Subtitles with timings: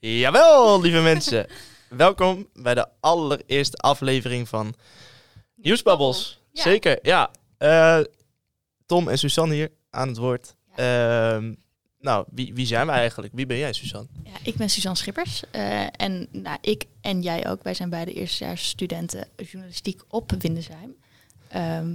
[0.00, 1.46] Jawel, lieve mensen.
[1.88, 4.74] Welkom bij de allereerste aflevering van
[5.54, 6.40] Nieuwsbabbels.
[6.52, 6.62] Ja.
[6.62, 7.30] Zeker, ja.
[7.58, 8.00] Eh,
[8.86, 10.54] Tom en Suzanne hier aan het woord.
[10.74, 11.54] Ehm,
[11.98, 13.32] nou, wie, wie zijn we eigenlijk?
[13.34, 14.08] Wie ben jij, Suzanne?
[14.24, 15.42] Ja, ik ben Suzanne Schippers.
[15.50, 17.62] eh, en nou, ik en jij ook.
[17.62, 20.96] Wij zijn beide eerstejaars studenten journalistiek op Windesheim.
[21.48, 21.94] Ehm,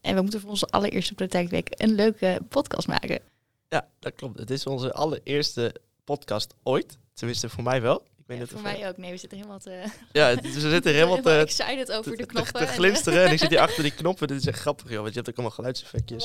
[0.00, 3.20] en we moeten voor onze allereerste praktijkweek een leuke podcast maken.
[3.68, 4.38] Ja, dat klopt.
[4.38, 6.98] Het is onze allereerste podcast ooit.
[7.14, 7.96] Tenminste, voor mij wel.
[8.18, 8.96] Ik weet Ja, voor mij ook.
[8.96, 12.16] Nee, we zitten helemaal te, Ja, het- we zitten helemaal te, excited over te, de
[12.16, 12.52] te- knoppen.
[12.52, 13.24] te en, eh, glinsteren.
[13.26, 14.28] En ik zit hier achter die knoppen.
[14.28, 15.00] Dit is echt grappig, joh.
[15.00, 16.24] Want je hebt ook allemaal geluidseffectjes.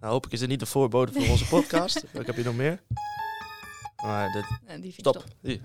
[0.00, 2.04] Nou, hoop ik is dit niet de voorbode voor onze podcast.
[2.12, 2.82] Wat heb je nog meer?
[4.04, 5.12] Maar dit, eh, die vind ik Stop.
[5.12, 5.24] top.
[5.40, 5.60] Die.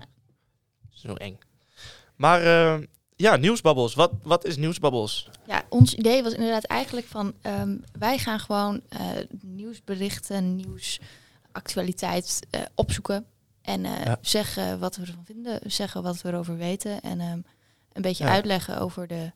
[0.90, 1.38] Zo eng.
[2.16, 2.82] Maar eh,
[3.16, 3.94] ja, nieuwsbabbels.
[3.94, 5.28] Wat, wat is nieuwsbabbels?
[5.46, 7.34] Ja, ons idee was inderdaad eigenlijk van...
[7.42, 9.00] ehm, wij gaan gewoon eh,
[9.40, 13.26] nieuwsberichten, nieuwsactualiteit eh, opzoeken.
[13.62, 14.16] En eh, Ja.
[14.20, 17.00] zeggen wat we ervan vinden, zeggen wat we erover weten.
[17.00, 17.38] En ehm,
[17.92, 18.30] een beetje Ja.
[18.30, 19.32] uitleggen over de,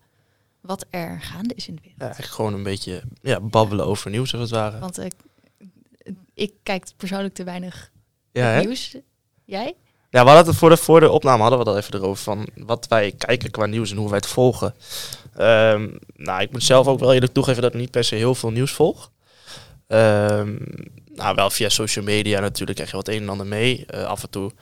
[0.61, 2.01] wat er gaande is in de wereld.
[2.01, 4.79] Ja, eigenlijk gewoon een beetje ja, babbelen over nieuws, als het ware.
[4.79, 5.15] Want ik,
[6.35, 7.91] ik kijk persoonlijk te weinig
[8.33, 8.97] Ja, nieuws.
[9.45, 9.75] Jij?
[10.11, 12.23] ja, we hadden het voor de, voor de opname hadden we dat even erover.
[12.25, 14.75] Van wat wij kijken qua nieuws en hoe wij het volgen.
[15.35, 18.35] Ehm, nou, ik moet zelf ook wel eerlijk toegeven dat ik niet per se heel
[18.35, 19.11] veel nieuws volg.
[19.87, 20.57] Ehm,
[21.17, 23.87] nou, wel via social media natuurlijk krijg je wat een en ander mee.
[23.87, 24.53] Eh, af en toe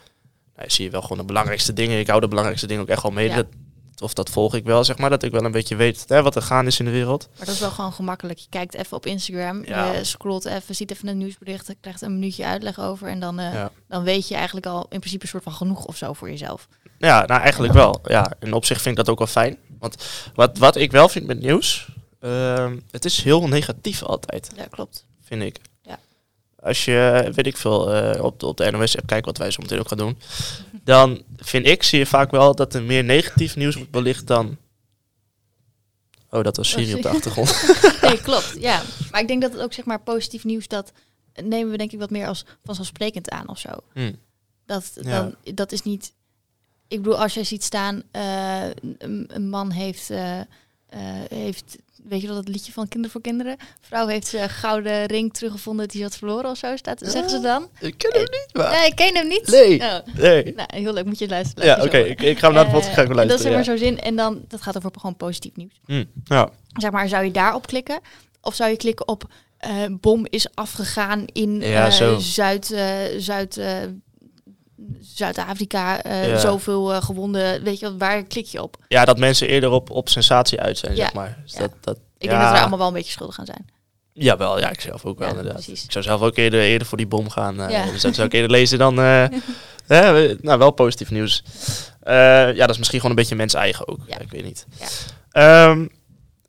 [0.55, 1.99] nou, zie je wel gewoon de belangrijkste dingen.
[1.99, 3.27] Ik hou de belangrijkste dingen ook echt wel mee.
[3.29, 3.35] Ja.
[3.35, 3.45] Dat,
[4.01, 5.09] of dat volg ik wel, zeg maar.
[5.09, 7.27] Dat ik wel een beetje weet hè, wat er gaan is in de wereld.
[7.37, 8.39] Maar dat is wel gewoon gemakkelijk.
[8.39, 9.91] Je kijkt even op Instagram, Ja.
[9.93, 13.07] je scrolt even, ziet even een nieuwsbericht, krijgt een minuutje uitleg over.
[13.07, 13.71] En dan, eh, Ja.
[13.87, 16.67] dan weet je eigenlijk al in principe een soort van genoeg of zo voor jezelf.
[16.97, 17.99] Ja, nou eigenlijk wel.
[18.03, 19.57] Ja, in opzicht vind ik dat ook wel fijn.
[19.79, 21.87] Want wat, wat ik wel vind met nieuws,
[22.19, 25.05] ehm, het is heel negatief altijd, Ja, klopt.
[25.23, 25.57] vind ik.
[26.65, 26.69] Ja.
[26.71, 29.61] Als je, weet ik veel, eh, op, de- op de NOS-app kijkt, wat wij zo
[29.61, 30.17] meteen ook gaan doen,
[30.83, 34.57] dan vind ik, zie je vaak wel dat er meer negatief nieuws wordt belicht dan...
[36.29, 37.63] Oh, dat was Siri op de achtergrond.
[38.01, 38.55] Nee, klopt.
[38.59, 38.81] Ja.
[39.11, 40.91] Maar ik denk dat het ook zeg maar positief nieuws, dat
[41.43, 43.69] nemen we denk ik wat meer als vanzelfsprekend aan of zo.
[43.93, 44.13] Hm.
[44.65, 45.21] Dat, Ja.
[45.21, 46.13] dan, dat is niet.
[46.87, 48.63] Ik bedoel, als jij ziet staan, eh,
[48.97, 50.39] een, een man heeft, eh,
[51.29, 51.77] heeft,
[52.09, 53.57] weet je wel dat liedje van Kinder voor Kinderen?
[53.81, 57.39] Vrouw heeft zijn gouden ring teruggevonden die ze had verloren of zo, staat, zeggen ze
[57.39, 57.69] dan?
[57.79, 58.71] Ik ken hem niet, maar...
[58.71, 59.47] Nee, ik ken hem niet.
[59.47, 59.79] Nee.
[59.81, 59.95] Oh.
[60.15, 60.53] Nee.
[60.55, 61.65] Nou, heel leuk, moet je luisteren.
[61.65, 63.39] Ja, oké, ik, ik ga hem naar de Eh, podcast gaan en Dat is luisteren.
[63.39, 63.79] zeg maar ja.
[63.79, 63.99] zo zin.
[63.99, 65.79] En dan, dat gaat over gewoon positief nieuws.
[65.85, 66.49] Hm, ja.
[66.73, 67.99] Zeg maar, zou je daarop klikken?
[68.41, 69.23] Of zou je klikken op
[69.57, 72.17] eh, bom is afgegaan in Ja, eh.
[72.17, 72.87] Zuid, eh,
[73.17, 73.77] Zuid, eh,
[74.99, 76.37] Zuid-Afrika, eh, Ja.
[76.37, 77.63] zoveel eh, gewonden.
[77.63, 78.77] Weet je wat, waar klik je op?
[78.87, 81.03] ja, dat mensen eerder op, op sensatie uit zijn, Ja.
[81.03, 81.37] zeg maar.
[81.43, 81.59] Dus Ja.
[81.59, 82.29] dat, dat, Ik ja.
[82.29, 83.65] denk dat we allemaal wel een beetje schuldig aan zijn.
[84.13, 85.63] Jawel, ja, ik zelf ook wel Ja, inderdaad.
[85.63, 85.83] precies.
[85.83, 87.59] Ik zou zelf ook eerder, eerder voor die bom gaan.
[87.61, 87.91] eh, Ja.
[87.91, 88.99] Dus dat zou ik eerder lezen dan...
[88.99, 89.25] eh,
[89.87, 91.43] hè, nou, wel positief nieuws.
[92.01, 92.13] Eh,
[92.53, 93.99] ja, dat is misschien gewoon een beetje mens eigen ook.
[94.07, 94.15] Ja.
[94.15, 94.19] Ja.
[94.19, 94.65] Ik weet niet.
[94.79, 94.85] Ja.
[95.69, 95.87] Ehm,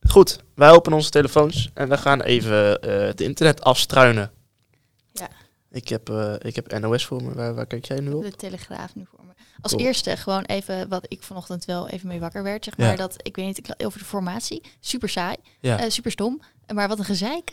[0.08, 4.30] goed, wij openen onze telefoons en we gaan even eh, het internet afstruinen.
[5.76, 7.34] Ik heb, eh, ik heb NOS voor me.
[7.34, 8.22] Waar, waar kijk jij nu op?
[8.22, 9.32] De Telegraaf nu voor me.
[9.60, 9.84] Als Cool.
[9.84, 12.64] eerste gewoon even wat ik vanochtend wel even mee wakker werd.
[12.64, 12.96] Zeg maar Ja.
[12.96, 14.62] dat, ik weet niet, over de formatie.
[14.80, 15.78] Super saai, Ja.
[15.78, 16.40] eh, super stom.
[16.74, 17.50] Maar wat een gezeik.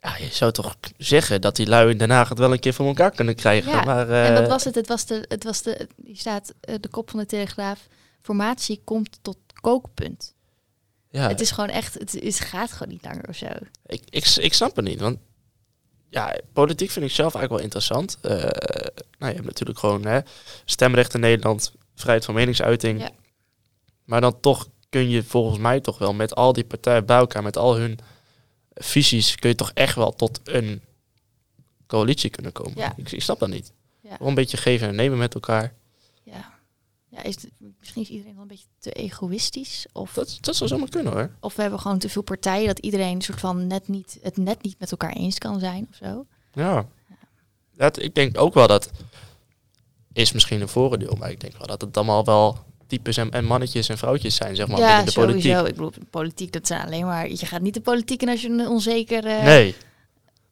[0.00, 2.74] ja, je zou toch zeggen dat die lui in Den Haag het wel een keer
[2.74, 3.72] voor elkaar kunnen krijgen.
[3.72, 4.74] Ja, maar, En eh, dat was het.
[4.74, 7.86] Het was de, het was de, hier staat eh, de kop van de Telegraaf.
[8.22, 10.34] Formatie komt tot kookpunt.
[11.10, 13.46] ja, Het is gewoon echt, het is, gaat gewoon niet langer of zo.
[13.86, 15.18] Ik, ik, ik snap het niet, want
[16.10, 18.18] ja, politiek vind ik zelf eigenlijk wel interessant.
[18.20, 18.30] Eh,
[19.18, 20.20] nou, je hebt natuurlijk gewoon hè,
[20.64, 23.00] stemrecht in Nederland, vrijheid van meningsuiting.
[23.00, 23.10] Ja.
[24.04, 27.42] Maar dan toch kun je volgens mij toch wel met al die partijen bij elkaar,
[27.42, 27.98] met al hun
[28.74, 30.82] visies, kun je toch echt wel tot een
[31.86, 32.76] coalitie kunnen komen.
[32.76, 32.92] Ja.
[32.96, 33.72] Ik, ik snap dat niet.
[34.00, 34.10] Ja.
[34.10, 35.74] Gewoon een beetje geven en nemen met elkaar.
[36.22, 36.57] Ja.
[37.18, 39.86] Ja, is het, misschien is iedereen wel een beetje te egoïstisch.
[39.92, 41.30] Of, Dat, dat zou zomaar kunnen hoor.
[41.40, 44.36] of we hebben gewoon te veel partijen dat iedereen een soort van net niet, het
[44.36, 46.26] net niet met elkaar eens kan zijn of zo.
[46.52, 46.86] Ja.
[47.76, 48.90] Dat, ik denk ook wel dat
[50.12, 53.44] is misschien een voordeel, maar ik denk wel dat het allemaal wel types en, en
[53.44, 55.56] mannetjes en vrouwtjes zijn, zeg maar, ja, binnen de politiek.
[55.56, 57.28] Ik bedoel, politiek, dat zijn alleen maar...
[57.30, 59.74] Je gaat niet de politiek in als je een onzeker, eh, Nee,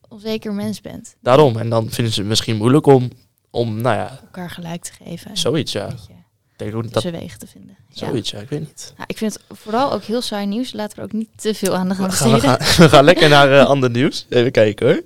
[0.08, 1.16] onzeker mens bent.
[1.20, 1.56] daarom.
[1.56, 3.10] En dan vinden ze het misschien moeilijk om,
[3.50, 5.36] om nou ja, Elkaar gelijk te geven.
[5.36, 5.86] zoiets, ja.
[5.86, 6.14] Beetje
[6.58, 7.76] Ook dat, wegen te vinden.
[7.90, 8.92] Zoiets, ja, ik weet niet.
[8.96, 10.72] Nou, ik vind het vooral ook heel saai nieuws.
[10.72, 12.66] Laten we er ook niet te veel aandacht aan We gaan, we besteden.
[12.66, 14.26] gaan, we gaan lekker naar eh, ander nieuws.
[14.28, 15.02] Even kijken hoor.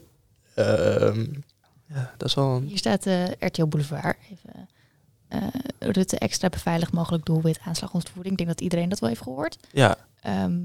[0.54, 1.26] Ehm,
[1.86, 2.66] ja, dat is wel een...
[2.66, 4.16] Hier staat eh RTL Boulevard.
[4.32, 4.68] Even,
[5.28, 5.38] eh,
[5.78, 8.30] Rutte extra beveiligd mogelijk doelwit aanslagontvoering.
[8.32, 9.56] Ik denk dat iedereen dat wel heeft gehoord.
[9.72, 10.58] Ja, Ehm,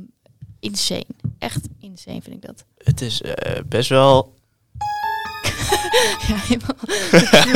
[0.60, 1.06] insane.
[1.40, 2.64] Echt insane vind ik dat.
[2.84, 3.22] het is
[3.66, 4.34] best wel...
[6.28, 6.76] ja, helemaal-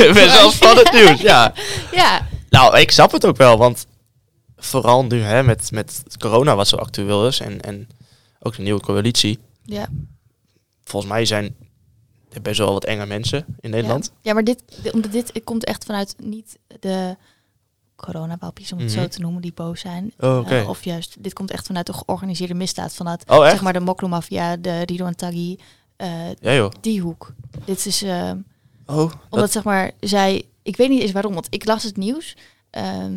[0.14, 1.52] Best wel spannend nieuws, ja.
[1.92, 3.86] ja, Nou, ik snap het ook wel, want
[4.56, 7.88] vooral nu hè, met, met corona wat zo actueel is en, en
[8.40, 9.38] ook de nieuwe coalitie.
[9.64, 9.88] ja.
[10.84, 11.56] Volgens mij zijn
[12.32, 14.04] er best wel wat enge mensen in Nederland.
[14.06, 14.62] Ja, ja maar dit,
[14.92, 17.16] dit- dit komt echt vanuit niet de
[17.96, 19.00] coronawappies, om het Mhm.
[19.00, 20.12] zo te noemen, die boos zijn.
[20.18, 20.56] Oh, oké.
[20.60, 22.92] Eh, of juist, dit komt echt vanuit de georganiseerde misdaad.
[22.94, 25.56] Vanuit, Oh, zeg maar, de Mokromafia, de Rido en Taghi,
[25.96, 27.32] eh, Ja die hoek.
[27.64, 28.30] Dit is, eh,
[28.86, 31.96] Oh, omdat dat, zeg maar, zij, ik weet niet eens waarom, want ik las het
[31.96, 32.36] nieuws.
[32.70, 33.12] Ehm,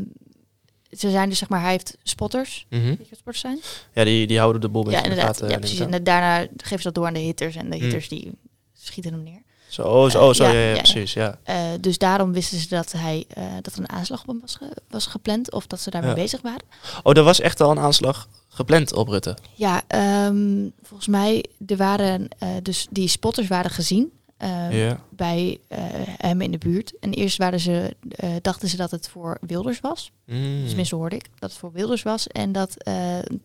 [0.92, 2.66] ze zijn dus, zeg maar, hij heeft spotters.
[2.70, 2.88] mhm.
[2.88, 3.60] Wat spotters zijn?
[3.94, 5.50] Ja, die, die houden de boel Ja, in de gaten.
[5.50, 5.80] ja, precies.
[5.80, 7.56] En daarna geven ze dat door aan de hitters.
[7.56, 7.82] En de Mm.
[7.82, 8.32] hitters die
[8.74, 9.42] schieten hem neer.
[9.68, 10.76] Zo, oh, zo, oh, zo Ja, ja, ja, ja, ja.
[10.82, 11.40] precies, ja.
[11.44, 14.56] Eh, dus daarom wisten ze dat, hij, eh, dat er een aanslag op hem was,
[14.56, 15.52] ge- was gepland.
[15.52, 16.62] Of dat ze daarmee bezig waren.
[17.04, 19.38] Oh, er was echt al een aanslag gepland op Rutte.
[19.54, 24.12] Ja, ehm, volgens mij, er waren eh, dus die spotters waren gezien
[24.44, 25.00] eh, ja.
[25.10, 25.80] bij eh,
[26.18, 27.00] hem in de buurt.
[27.00, 30.12] En eerst waren ze, eh, dachten ze dat het voor Wilders was.
[30.26, 30.66] Mm.
[30.68, 32.28] Tenminste hoorde ik dat het voor Wilders was.
[32.28, 32.94] En dat eh,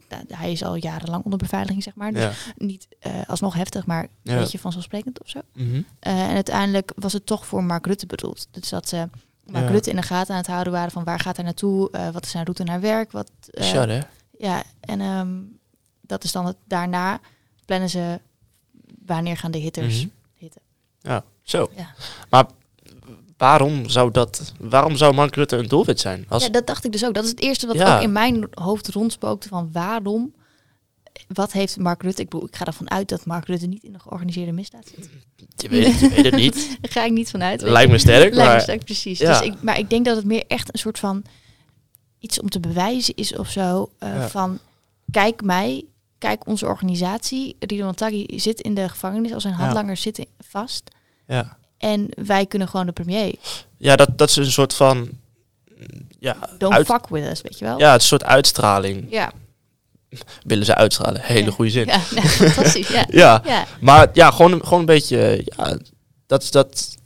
[0.09, 2.12] nou, hij is al jarenlang onder beveiliging, zeg maar.
[2.12, 2.89] Dus niet
[3.27, 5.41] alsnog heftig, maar een beetje vanzelfsprekend of zo.
[5.55, 5.83] Mhm.
[6.00, 8.49] En uiteindelijk was het toch voor Mark Rutte bedoeld.
[8.50, 9.09] Dus dat ze
[9.45, 9.69] Mark.
[9.69, 12.31] Rutte in de gaten aan het houden waren van waar gaat hij naartoe, wat is
[12.31, 13.31] zijn route naar werk, wat.
[13.50, 14.00] hè?
[14.39, 15.37] ja, en ehm,
[16.00, 16.56] dat is dan het.
[16.67, 17.21] Daarna
[17.65, 18.21] plannen ze
[19.06, 20.09] wanneer gaan de hitters Mhm.
[21.00, 21.71] Ja, zo.
[21.77, 21.95] Ja.
[22.31, 22.47] Maar
[23.37, 24.53] waarom zou dat...
[24.61, 26.25] Waarom zou Mark Rutte een doelwit zijn?
[26.29, 27.15] Als, Ja, dat dacht ik dus ook.
[27.15, 27.97] Dat is het eerste wat Ja.
[27.97, 30.35] ook in mijn hoofd rondspookte van waarom.
[31.29, 32.23] Wat heeft Mark Rutte?
[32.23, 35.09] Ik, bedoel, ik ga ervan uit dat Mark Rutte niet in een georganiseerde misdaad zit.
[35.56, 36.55] je, weet, je weet het niet.
[36.81, 37.62] Daar ga ik niet van uit.
[37.62, 39.19] weet Lijkt me sterk, Lijkt me sterk, precies.
[39.19, 39.39] Ja.
[39.39, 41.23] Dus ik, maar ik denk dat het meer echt een soort van
[42.19, 43.91] iets om te bewijzen is of zo.
[43.99, 44.29] eh, Ja.
[44.29, 44.59] Van
[45.11, 45.85] kijk mij,
[46.19, 47.56] kijk onze organisatie.
[47.61, 47.94] Ridwan
[48.26, 49.61] zit in de gevangenis, al zijn Ja.
[49.61, 50.82] handlangers zitten vast.
[51.26, 53.35] Ja, En wij kunnen gewoon de premier.
[53.76, 55.09] ja dat, dat is een soort van...
[56.19, 57.79] Ja, Don't uit- fuck with us, weet je wel?
[57.79, 59.06] ja, het is een soort uitstraling.
[59.11, 59.32] Ja.
[60.43, 61.20] Willen ze uitstralen.
[61.20, 61.50] Hele Ja.
[61.50, 61.87] goede zin.
[61.87, 62.88] Ja, nou, fantastisch.
[62.88, 63.06] Ja.
[63.23, 63.64] Ja, Ja.
[63.81, 65.43] maar ja, gewoon, gewoon een beetje...
[65.56, 65.79] Ja,
[66.26, 66.97] dat is dat...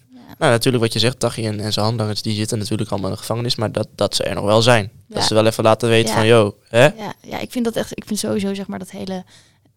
[0.42, 0.48] Ja.
[0.48, 3.14] Nou, natuurlijk wat je zegt, Taghi en, en zijn handlangers, die zitten natuurlijk allemaal in
[3.14, 4.90] de gevangenis, maar dat, dat ze er nog wel zijn.
[5.08, 5.14] Ja.
[5.14, 6.14] Dat ze wel even laten weten Ja.
[6.16, 6.84] van, yo, hè?
[6.84, 7.90] Ja, ja, ik vind dat echt.
[7.94, 9.24] Ik vind sowieso zeg maar dat hele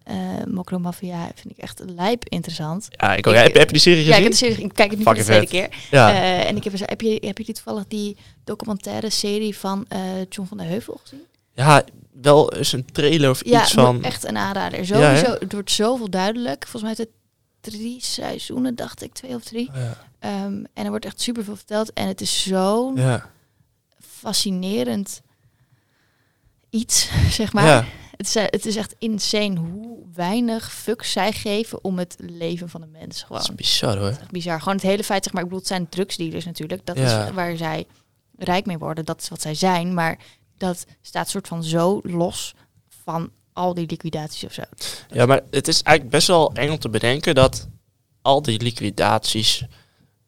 [0.03, 0.15] eh
[0.47, 2.87] mokromafia vind ik echt lijp interessant.
[2.89, 3.33] Ja, ik, ook.
[3.33, 4.23] Ik- heb, heb je die serie Ja, ik gezien?
[4.23, 5.69] heb de serie, ik kijk het nu voor de tweede keer.
[5.91, 6.11] Ja.
[6.13, 10.47] Eh, en ik heb, heb, je, heb je toevallig die documentaire serie van eh, John
[10.47, 11.21] van der Heuvel gezien?
[11.55, 11.83] ja,
[12.21, 14.03] wel eens een trailer of Ja, iets van...
[14.03, 14.79] echt een aanrader.
[14.79, 15.37] Ja, Sowieso, hè?
[15.39, 16.63] het wordt zoveel duidelijk.
[16.67, 17.07] Volgens mij het
[17.71, 19.71] drie seizoenen, dacht ik, twee of drie.
[19.73, 19.97] Ja.
[20.19, 21.93] Ehm, en er wordt echt super veel verteld.
[21.93, 23.29] En het is zo'n Ja.
[23.99, 25.21] fascinerend
[26.69, 27.09] iets,
[27.39, 27.65] zeg maar.
[27.65, 27.85] Ja.
[28.17, 32.81] Het, is, het is echt insane hoe weinig fucks zij geven om het leven van
[32.81, 33.23] een mens.
[33.23, 33.41] Gewoon.
[33.41, 34.07] Dat is bizar hoor.
[34.09, 34.59] echt bizar.
[34.59, 36.85] Gewoon het hele feit, zeg maar, ik bedoel, het zijn drugsdealers natuurlijk.
[36.85, 37.87] Dat is waar zij
[38.37, 39.05] rijk mee worden.
[39.05, 39.93] Dat is wat zij zijn.
[39.93, 40.17] Maar
[40.57, 42.53] dat staat soort van zo los
[43.03, 44.61] van al die liquidaties of zo.
[45.09, 47.67] Ja, maar het is eigenlijk best wel eng om te bedenken dat
[48.21, 49.63] al die liquidaties,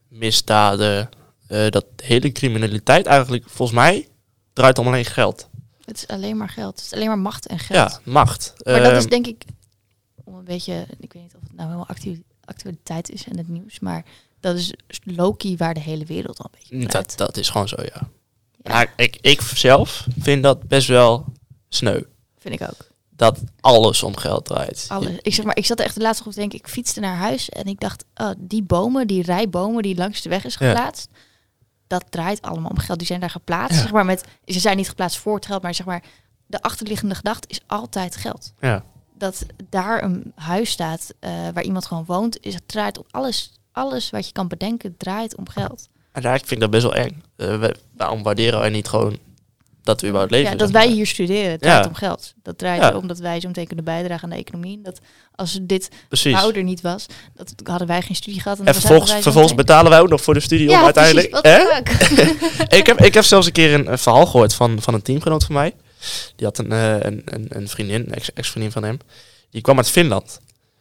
[0.07, 1.09] misdaden,
[1.47, 4.07] eh, dat hele criminaliteit eigenlijk volgens mij
[4.53, 5.49] draait allemaal alleen geld.
[5.85, 6.75] Het is alleen maar geld.
[6.75, 7.91] Het is alleen maar macht en geld.
[7.91, 8.53] Ja, macht.
[8.63, 9.43] Maar dat is Ehm, denk ik,
[10.23, 13.47] om een beetje, ik weet niet of het nou helemaal actu- actualiteit is in het
[13.47, 14.05] nieuws, maar
[14.39, 17.75] dat is Loki waar de hele wereld al een beetje dat, dat is gewoon zo,
[17.81, 18.09] ja.
[18.63, 21.25] Ja, Maar ik, ik zelf vind dat best wel
[21.69, 22.01] sneu.
[22.37, 22.87] vind ik ook.
[23.17, 24.85] Dat alles om geld draait.
[24.89, 25.11] Alles.
[25.21, 27.15] Ik zeg maar, ik zat er echt de laatste op te denken, ik fietste naar
[27.15, 30.55] huis en ik dacht, oh, die bomen, die rij bomen die langs de weg is
[30.59, 30.67] Ja.
[30.67, 31.09] geplaatst,
[31.87, 32.97] dat draait allemaal om geld.
[32.97, 33.81] Die zijn daar geplaatst, Ja.
[33.81, 36.03] zeg maar, met, ze zijn niet geplaatst voor het geld, maar zeg maar,
[36.45, 38.53] de achterliggende gedachte is altijd geld.
[38.59, 38.83] Ja.
[39.17, 43.51] Dat daar een huis staat eh, waar iemand gewoon woont, is het draait om alles,
[43.71, 45.87] alles wat je kan bedenken, draait om geld.
[46.11, 47.21] En daar vind ik dat best wel eng.
[47.35, 49.17] Eh, we- waarom waarderen wij niet gewoon
[49.87, 50.51] dat we überhaupt leven?
[50.51, 51.89] ja, dat wij hier studeren, het draait Ja.
[51.89, 52.33] om geld.
[52.43, 52.89] Dat draait Ja.
[52.89, 54.81] erom dat wij zo meteen kunnen bijdragen aan de economie.
[54.81, 54.99] Dat
[55.35, 56.33] als dit Precies.
[56.33, 58.59] nou er niet was, dat hadden wij geen studie gehad.
[58.59, 61.29] En En, vervolgens, wij vervolgens betalen wij ook nog voor de studie om uiteindelijk.
[61.41, 62.31] Precies,
[62.79, 65.43] ik, heb, ik heb zelfs een keer een, een verhaal gehoord van, van een teamgenoot
[65.43, 65.73] van mij.
[66.35, 68.97] Die had een, eh, een, een, een vriendin, ex-vriendin van hem.
[69.49, 70.39] Die kwam uit Finland.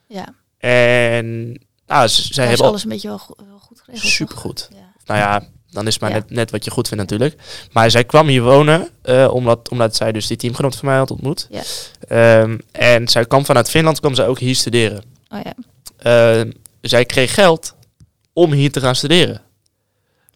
[0.08, 4.10] ja, En nou, ze- zij hebben al alles een beetje wel, go- wel goed geregeld.
[4.12, 4.68] supergoed.
[4.72, 4.92] Ja.
[5.04, 5.42] Nou ja,
[5.76, 6.16] dan is het maar Ja.
[6.16, 7.40] net, net wat je goed vindt natuurlijk.
[7.72, 11.10] Maar zij kwam hier wonen, eh, omdat, omdat zij dus die teamgenoot van mij had
[11.10, 11.48] ontmoet.
[11.50, 11.62] Ja.
[12.08, 15.02] Ehm, en zij kwam vanuit Finland, kwam zij ook hier studeren.
[15.28, 15.54] Oh ja.
[15.98, 17.74] Ehm, zij kreeg geld
[18.32, 19.42] om hier te gaan studeren.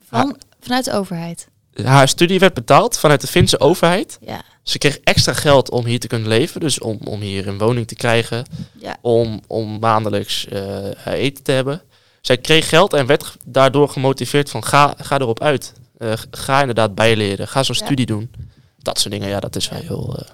[0.09, 1.49] Van, vanuit de overheid.
[1.85, 4.19] Haar studie werd betaald vanuit de Finse overheid.
[4.27, 6.61] Ja, Ze kreeg extra geld om hier te kunnen leven.
[6.61, 8.45] Dus om, om hier een woning te krijgen.
[8.79, 8.97] ja.
[9.01, 11.83] Om, om maandelijks eh, eten te hebben.
[12.21, 15.73] Zij kreeg geld en werd daardoor gemotiveerd van ga, ga erop uit.
[15.99, 17.49] Uh, ga inderdaad bijleren.
[17.49, 18.31] Ga zo'n studie doen.
[18.79, 20.17] Dat soort dingen, ja, dat is wel heel.
[20.19, 20.29] Uh,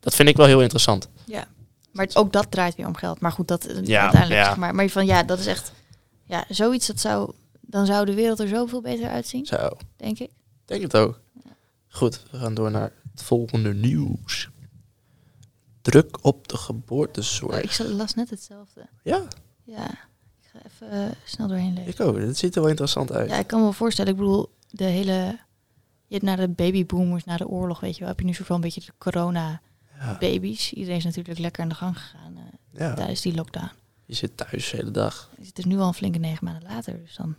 [0.00, 1.08] dat vind ik wel heel interessant.
[1.24, 1.46] Ja,
[1.92, 3.20] maar ook dat draait weer om geld.
[3.20, 4.40] Maar goed, dat ja, uiteindelijk.
[4.40, 4.44] Ja.
[4.44, 5.72] Zeg maar, maar van ja, dat is echt.
[6.24, 7.32] Ja, zoiets dat zou.
[7.60, 9.46] Dan zou de wereld er zoveel beter uitzien.
[9.46, 9.68] Zo.
[9.96, 10.30] Denk ik.
[10.64, 11.20] Denk het ook.
[11.88, 14.48] Goed, we gaan door naar het volgende nieuws.
[15.82, 17.56] Druk op de geboortezorg.
[17.56, 18.86] Oh, ik las net hetzelfde.
[19.02, 19.22] Ja?
[19.64, 19.90] Ja.
[20.52, 21.90] Ga even uh, snel doorheen lezen.
[21.90, 22.16] Ik ook.
[22.16, 23.30] Het ziet er wel interessant uit.
[23.30, 24.12] Ja, ik kan me wel voorstellen.
[24.12, 25.38] Ik bedoel, de hele...
[26.06, 28.54] Je hebt naar de babyboomers, na de oorlog, weet je wel, heb je nu zoveel
[28.54, 30.72] een beetje de corona-baby's.
[30.72, 32.94] Iedereen is natuurlijk lekker aan de gang gegaan uh, ja.
[32.94, 33.70] tijdens die lockdown.
[34.06, 35.30] Je zit thuis de hele dag.
[35.42, 37.36] Het is nu al een flinke negen maanden later, dus dan...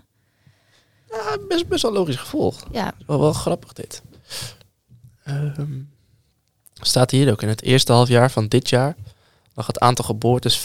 [1.10, 2.68] Ja, best, best wel logisch gevolg.
[2.72, 2.94] Ja.
[3.08, 4.02] Wel, wel grappig dit.
[5.28, 5.90] Um,
[6.74, 8.96] staat hier ook in het eerste halfjaar van dit jaar
[9.54, 10.64] lag het aantal geboortes 5,5%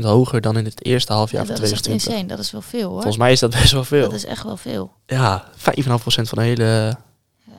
[0.00, 2.04] hoger dan in het eerste halfjaar ja, van 2020.
[2.04, 2.92] Dat is insane, dat is wel veel hoor.
[2.92, 4.02] Volgens mij is dat best wel veel.
[4.02, 4.92] Dat is echt wel veel.
[5.06, 5.52] Ja, 5,5%
[6.04, 6.96] van de hele...
[7.44, 7.52] Ja.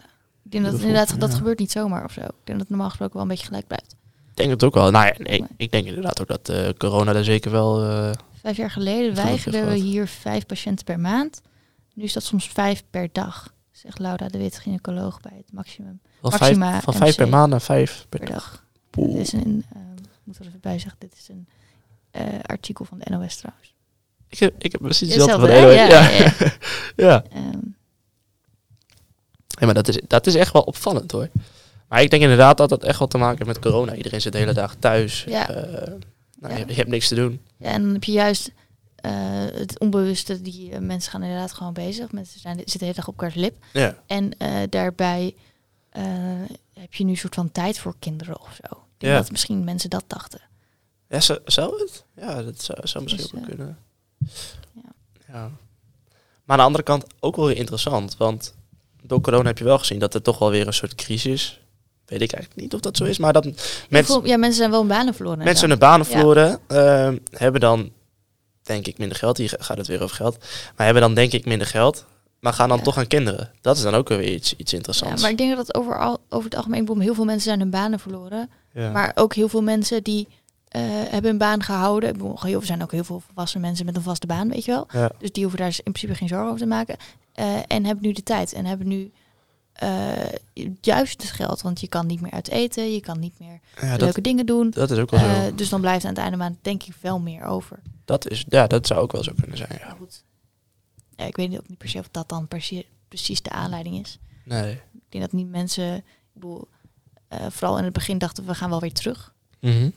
[0.44, 2.22] Ik denk dat inderdaad, dat gebeurt niet zomaar of zo.
[2.22, 3.96] Ik denk dat het normaal gesproken wel een beetje gelijk blijft.
[4.30, 4.92] Ik denk het ook wel.
[4.92, 7.84] Nou ja, nee, ik denk inderdaad ook dat uh, corona er zeker wel...
[7.84, 11.42] Uh, vijf jaar geleden weigerden we hier vijf patiënten per maand.
[11.94, 16.02] Nu is dat soms vijf per dag, zegt Laura de Wit, gynaecoloog bij het maximum.
[16.22, 18.66] Van vijf, van vijf per maand naar vijf per, dag.
[18.90, 19.82] Dit is een, uh,
[20.30, 21.48] moet er even bij zeggen, dit is een
[22.12, 23.74] uh, artikel van de NOS trouwens.
[24.28, 25.74] Ik heb, ik heb precies hetzelfde van de NOS.
[25.74, 26.10] Ja, ja.
[26.18, 26.34] ja.
[26.96, 27.24] ja.
[27.36, 27.76] Um.
[29.48, 31.30] ja maar dat is, dat is echt wel opvallend hoor.
[31.88, 33.96] Maar ik denk inderdaad dat dat echt wel te maken heeft met corona.
[33.96, 35.24] Iedereen zit de hele dag thuis.
[35.24, 35.50] Ja.
[35.50, 35.94] Uh,
[36.40, 37.42] nou, je, je, hebt niks te doen.
[37.58, 38.52] Ja, en dan heb je juist
[39.06, 39.12] uh,
[39.54, 42.12] het onbewuste, die mensen gaan inderdaad gewoon bezig.
[42.12, 43.56] Mensen zijn, zitten de hele dag op elkaars lip.
[43.74, 43.96] Ja.
[44.08, 44.32] En
[44.70, 45.36] daarbij
[46.74, 48.89] heb je nu een soort van tijd voor kinderen of zo.
[49.00, 49.22] Ik denk ja.
[49.22, 50.42] dat misschien mensen dat dachten.
[51.10, 52.06] Ja, zou, zou het?
[52.16, 53.78] Ja, dat zou, zou misschien dus, ook kunnen.
[54.76, 54.94] Ja.
[55.28, 55.52] ja.
[56.44, 58.18] Maar aan de andere kant ook wel weer interessant.
[58.18, 58.56] Want
[59.02, 61.60] door corona heb je wel gezien dat er toch wel weer een soort crisis
[62.06, 63.18] weet ik eigenlijk niet of dat zo is.
[63.18, 63.48] Maar dat
[63.90, 64.26] mensen.
[64.26, 65.38] Ja, mensen zijn wel een banen verloren.
[65.38, 66.60] Mensen zijn een banen verloren.
[66.68, 67.10] Ja.
[67.10, 67.92] Uh, hebben dan
[68.62, 69.38] denk ik minder geld.
[69.38, 70.38] Hier gaat het weer over geld.
[70.76, 72.06] Maar hebben dan denk ik minder geld.
[72.40, 72.84] Maar gaan dan ja.
[72.84, 73.52] toch aan kinderen.
[73.62, 75.16] Dat is dan ook weer iets, iets interessants.
[75.16, 78.00] Ja, maar ik denk dat overal, over het algemeen heel veel mensen zijn hun banen
[78.00, 78.50] verloren.
[78.74, 78.92] Ja.
[78.92, 82.22] Maar ook heel veel mensen die uh, hebben hun baan gehouden.
[82.42, 84.88] Er zijn ook heel veel volwassen mensen met een vaste baan, weet je wel.
[84.92, 85.12] Ja.
[85.18, 86.98] Dus die hoeven daar in principe geen zorgen over te maken.
[87.40, 88.54] Uh, en hebben nu de tijd.
[88.54, 89.12] En hebben nu
[89.84, 91.62] uh, juist het geld.
[91.62, 92.94] Want je kan niet meer uit eten.
[92.94, 94.70] Je kan niet meer ja, leuke dat, dingen doen.
[94.70, 95.56] Dat is ook wel zo.
[95.56, 97.80] Dus dan blijft aan het einde maand denk ik wel meer over.
[98.06, 99.96] Dat is, ja, dat zou ook wel zo kunnen zijn, ja.
[100.00, 100.24] Goed.
[101.20, 102.48] Ja, ik weet ook niet per se of dat dan
[103.08, 104.20] precies, de aanleiding is.
[104.44, 104.74] Nee.
[104.74, 106.68] Ik denk dat niet mensen, ik bedoel,
[107.34, 109.34] uh, vooral in het begin dachten we gaan wel weer terug.
[109.60, 109.94] Mm -hmm.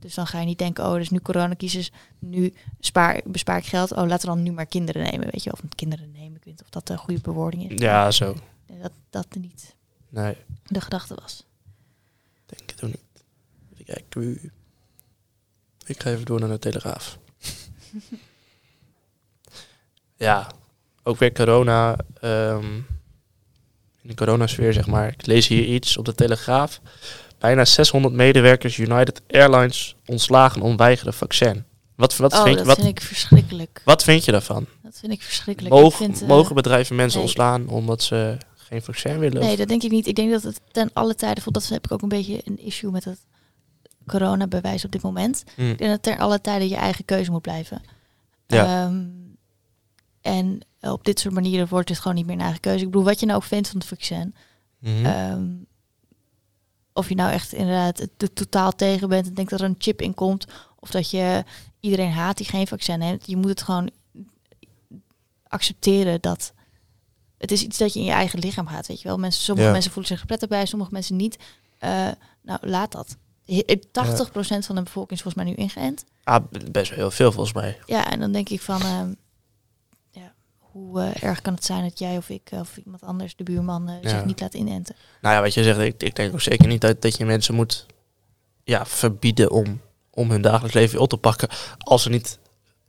[0.00, 3.92] Dus dan ga je niet denken, oh, dus nu coronacrisis, nu spaar, bespaar ik geld.
[3.92, 5.52] Oh, laten we dan nu maar kinderen nemen, weet je.
[5.52, 7.80] Of kinderen nemen, ik weet niet of dat een goede bewoording is.
[7.80, 8.36] Ja, zo.
[8.66, 9.74] Dat dat niet
[10.08, 10.36] nee.
[10.66, 11.44] de gedachte was.
[12.46, 13.24] Denk het ook niet.
[13.84, 14.14] Kijk,
[15.86, 17.18] ik ga even door naar de Telegraaf.
[20.16, 20.50] ja,
[21.08, 21.96] ook weer corona.
[22.24, 22.86] Um,
[24.02, 25.08] in de coronasfeer, zeg maar.
[25.08, 26.80] Ik lees hier iets op de Telegraaf.
[27.38, 31.64] Bijna 600 medewerkers United Airlines ontslagen om weigeren vaccin.
[31.94, 33.82] Wat, wat, oh, vind, dat wat, vind ik verschrikkelijk.
[33.84, 34.66] Wat vind je daarvan?
[34.82, 35.74] Dat vind ik verschrikkelijk.
[35.74, 37.28] Mogen, ik vind, uh, mogen bedrijven mensen nee.
[37.28, 39.40] ontslaan omdat ze geen vaccin willen?
[39.40, 40.06] Nee, dat denk ik niet.
[40.06, 42.90] Ik denk dat het ten alle tijden, dat heb ik ook een beetje een issue
[42.90, 43.18] met het
[44.06, 45.44] coronabewijs op dit moment.
[45.54, 45.70] Hmm.
[45.70, 47.82] Ik denk dat ter alle tijden je eigen keuze moet blijven.
[48.46, 48.84] Ja.
[48.84, 49.28] Um,
[50.20, 52.84] en op dit soort manieren wordt het gewoon niet meer een eigen keuze.
[52.84, 54.34] Ik bedoel, wat je nou ook vindt van het vaccin.
[54.78, 55.06] Mm -hmm.
[55.32, 55.66] um,
[56.92, 60.02] of je nou echt inderdaad er totaal tegen bent en denkt dat er een chip
[60.02, 60.46] in komt.
[60.78, 61.44] Of dat je
[61.80, 63.26] iedereen haat die geen vaccin heeft.
[63.26, 63.90] Je moet het gewoon
[65.48, 66.52] accepteren dat
[67.38, 68.86] het is iets dat je in je eigen lichaam gaat.
[68.86, 69.72] Weet je wel, mensen, sommige Ja.
[69.72, 71.36] mensen voelen zich prettig bij, sommige mensen niet.
[71.84, 72.08] Uh,
[72.42, 73.16] nou, laat dat.
[73.44, 76.04] He- 80% van de bevolking is volgens mij nu ingeënt.
[76.24, 77.78] Ah, best wel heel veel volgens mij.
[77.86, 79.12] Ja, en dan denk ik van, ehm,
[80.78, 83.44] hoe eh, erg kan het zijn dat jij of ik eh, of iemand anders, de
[83.44, 84.08] buurman, eh, Ja.
[84.08, 84.94] zich niet laat inenten?
[85.20, 87.54] Nou ja, wat je zegt, ik, ik denk ook zeker niet dat, dat je mensen
[87.54, 87.86] moet
[88.64, 89.80] ja, verbieden om,
[90.10, 92.38] om hun dagelijks leven op te pakken als ze niet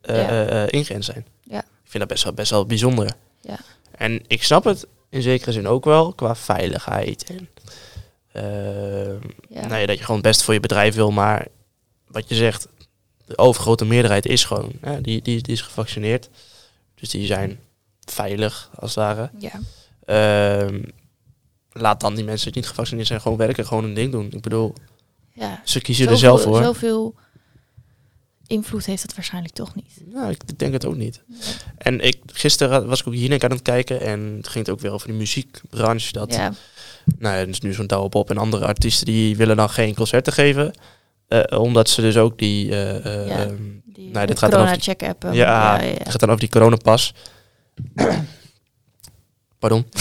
[0.02, 0.70] Ja.
[0.70, 1.26] ingeënt zijn.
[1.44, 1.60] Ja.
[1.60, 3.12] Ik vind dat best wel, best wel bijzonder.
[3.42, 3.60] Ja.
[3.92, 7.24] En ik snap het in zekere zin ook wel qua veiligheid.
[7.24, 7.50] En,
[9.50, 9.68] Ja.
[9.68, 11.48] nou ja, dat je gewoon het best voor je bedrijf wil, maar
[12.08, 12.68] wat je zegt,
[13.26, 16.30] de overgrote meerderheid is gewoon, hè, die, die, die is gevaccineerd.
[16.96, 17.60] Dus die zijn
[18.12, 19.30] veilig, als het ware.
[19.38, 19.52] Ja.
[20.06, 20.82] Ehm,
[21.72, 24.28] laat dan die mensen die niet gevaccineerd zijn gewoon werken, gewoon hun ding doen.
[24.32, 24.74] Ik bedoel,
[25.34, 25.62] ja.
[25.64, 26.64] ze kiezen er zelf voor.
[26.64, 27.16] Zoveel
[28.48, 30.02] invloed heeft het waarschijnlijk toch niet.
[30.14, 31.22] Nou, ik denk het ook niet.
[31.78, 34.82] En ik, gisteren was ik ook hier aan het kijken en het ging het ook
[34.82, 36.12] weer over de muziekbranche.
[36.12, 36.54] Dat, Ja,
[37.18, 40.34] nou ja, dus nu zo'n Douwe Bob en andere artiesten die willen dan geen concerten
[40.34, 40.74] geven.
[41.28, 42.72] eh, omdat ze dus ook die...
[42.72, 43.38] eh, Ja.
[43.46, 45.24] ehm, die dit gaat dan over corona-check-app.
[45.34, 47.14] ja, ja, gaat dan over die coronapas.
[49.60, 49.86] Pardon.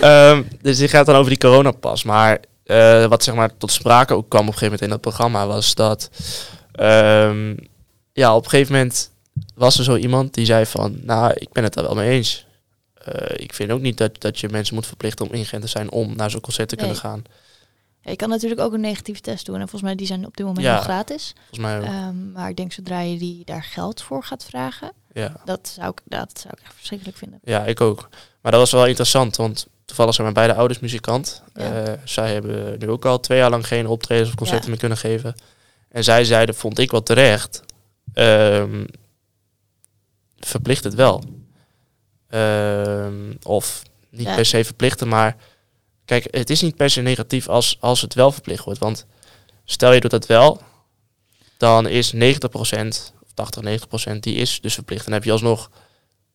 [0.00, 2.04] Ehm, dus dit gaat dan over die coronapas.
[2.04, 5.00] Maar eh, wat zeg maar tot sprake ook kwam op een gegeven moment in dat
[5.00, 6.10] programma was dat...
[6.72, 7.56] ehm,
[8.12, 9.10] ja, op een gegeven moment
[9.54, 10.98] was er zo iemand die zei van...
[11.02, 12.46] Nou, ik ben het daar wel mee eens.
[12.94, 15.90] Eh, ik vind ook niet dat, dat je mensen moet verplichten om ingeënt te zijn
[15.90, 17.22] om naar zo'n concert te kunnen gaan.
[18.00, 19.54] Je kan natuurlijk ook een negatieve test doen.
[19.54, 20.74] En volgens mij die zijn op dit moment Ja.
[20.74, 21.34] nog gratis.
[21.38, 21.84] Volgens mij ook.
[21.84, 25.32] Ehm, maar ik denk zodra je die daar geld voor gaat vragen, ja.
[25.44, 27.38] dat zou ik, dat zou ik echt verschrikkelijk vinden.
[27.42, 28.08] Ja, ik ook.
[28.40, 31.42] Maar dat was wel interessant, want toevallig zijn mijn beide ouders muzikant.
[31.54, 31.84] Ja.
[31.84, 34.70] Eh, zij hebben nu ook al twee jaar lang geen optredens of concerten Ja.
[34.70, 35.34] meer kunnen geven.
[35.88, 37.62] En zij zeiden, vond ik wel terecht,
[38.14, 38.84] ehm,
[40.38, 41.24] verplicht het wel.
[42.28, 44.34] Ehm, of niet Ja.
[44.34, 45.36] per se verplichten, maar
[46.04, 48.80] kijk, het is niet per se negatief als, als het wel verplicht wordt.
[48.80, 49.06] Want
[49.64, 50.60] stel je doet dat wel,
[51.56, 53.62] dan is 90% of 80,
[54.14, 55.00] 90% die is dus verplicht.
[55.04, 55.68] En dan heb je alsnog,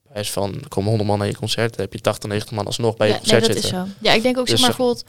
[0.03, 2.51] bij wijze van, er komen 100 man naar je concert, dan heb je 80, 90
[2.51, 3.86] man alsnog bij je ja, nee, concert dat zitten.
[3.86, 4.08] is zo.
[4.10, 5.05] Ja, ik denk ook, Dus, zeg maar, eh, bijvoorbeeld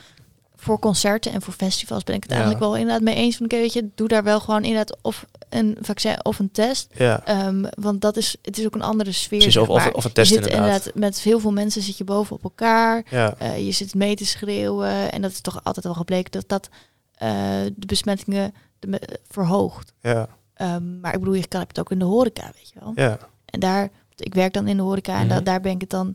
[0.57, 2.37] voor concerten en voor festivals ben ik het Ja.
[2.39, 3.37] eigenlijk wel inderdaad mee eens.
[3.37, 6.89] Van, oké, weet je, doe daar wel gewoon inderdaad of een vaccin of een test.
[6.95, 9.39] Ja, Ehm, want dat is, het is ook een andere sfeer.
[9.39, 9.93] precies, of, of, maar.
[9.93, 10.91] of een test je zit inderdaad.
[10.95, 13.05] met heel veel mensen zit je boven op elkaar.
[13.11, 15.13] Ja, Eh, je zit mee te schreeuwen.
[15.13, 16.69] En dat is toch altijd al gebleken dat dat
[17.15, 17.29] eh,
[17.77, 19.93] de besmettingen de, verhoogt.
[20.01, 22.92] ja, Ehm, maar ik bedoel, je kan het ook in de horeca, weet je wel.
[22.94, 23.18] ja.
[23.44, 25.44] En daar, ik werk dan in de horeca en da- Mhm.
[25.44, 26.14] daar ben ik het dan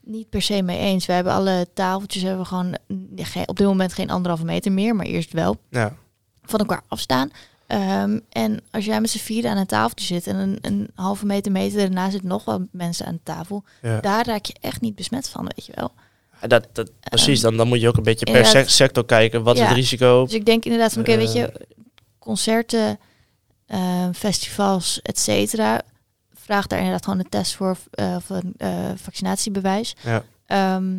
[0.00, 1.06] niet per se mee eens.
[1.06, 2.76] We hebben alle tafeltjes hebben we gewoon
[3.16, 5.94] geen- op dit moment geen anderhalve meter meer, maar eerst wel ja.
[6.42, 7.30] van elkaar afstaan.
[7.66, 11.26] Ehm, en als jij met z'n vieren aan een tafeltje zit en een, een halve
[11.26, 14.00] meter meter daarna zitten nog wel mensen aan de tafel, ja.
[14.00, 15.92] daar raak je echt niet besmet van, weet je wel.
[16.48, 19.42] Dat, dat, precies, dan, dan moet je ook een beetje per sector kijken.
[19.42, 20.24] Wat is het risico?
[20.24, 21.66] Dus ik denk inderdaad van, oké, weet je, Eh.
[22.18, 22.98] concerten,
[23.72, 25.80] eh, festivals, et cetera,
[26.34, 29.94] vraag daar inderdaad gewoon een test voor eh, of een eh, vaccinatiebewijs.
[30.04, 30.22] Ja.
[30.46, 30.92] Ehm,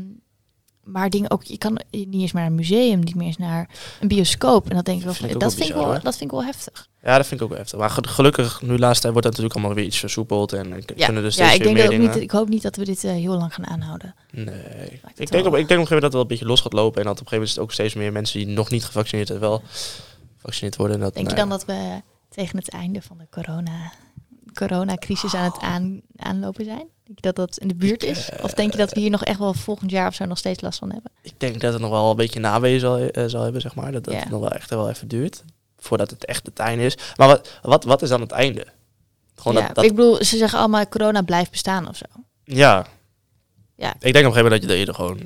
[0.83, 4.07] maar dingen ook, je kan niet eens naar een museum, niet meer eens naar een
[4.07, 4.69] bioscoop.
[4.69, 6.43] En dat denk ik wel, Vind ik dat, vind ik wel dat vind ik wel
[6.43, 6.87] heftig.
[7.03, 7.79] Ja, dat vind ik ook wel heftig.
[7.79, 10.53] Maar ge- gelukkig, nu laatst tijd wordt dat natuurlijk allemaal weer iets versoepeld.
[10.53, 12.75] En Ja, kunnen steeds ja ik, denk meer dat ook niet, ik hoop niet dat
[12.75, 14.15] we dit eh, heel lang gaan aanhouden.
[14.31, 15.01] Nee.
[15.15, 16.61] Ik denk, op, ik denk op een gegeven moment dat het wel een beetje los
[16.61, 17.01] gaat lopen.
[17.01, 18.85] En dat op een gegeven moment is het ook steeds meer mensen die nog niet
[18.85, 19.61] gevaccineerd zijn, wel
[20.37, 20.95] gevaccineerd worden.
[20.95, 22.01] En dat, Denk je nou dan dat we
[22.35, 23.91] tegen het einde van de corona,
[24.53, 26.87] coronacrisis aan het aan, aanlopen zijn?
[27.03, 28.29] Denk je dat dat in de buurt is?
[28.41, 30.61] Of denk je dat we hier nog echt wel volgend jaar of zo nog steeds
[30.61, 31.11] last van hebben?
[31.21, 33.91] ik denk dat het nog wel een beetje nawezen zal, eh, zal hebben, zeg maar.
[33.91, 34.19] Dat, dat Ja.
[34.19, 35.43] het nog wel echt wel even duurt.
[35.77, 36.97] Voordat het echt het einde is.
[37.15, 38.65] Maar wat, wat, wat is dan het einde?
[39.35, 42.05] Gewoon ja, dat, dat, Ik bedoel, ze zeggen allemaal corona blijft bestaan of zo.
[42.43, 42.85] ja.
[43.75, 43.93] Ja.
[43.99, 45.17] Ik denk op een gegeven moment dat je, dat je er gewoon...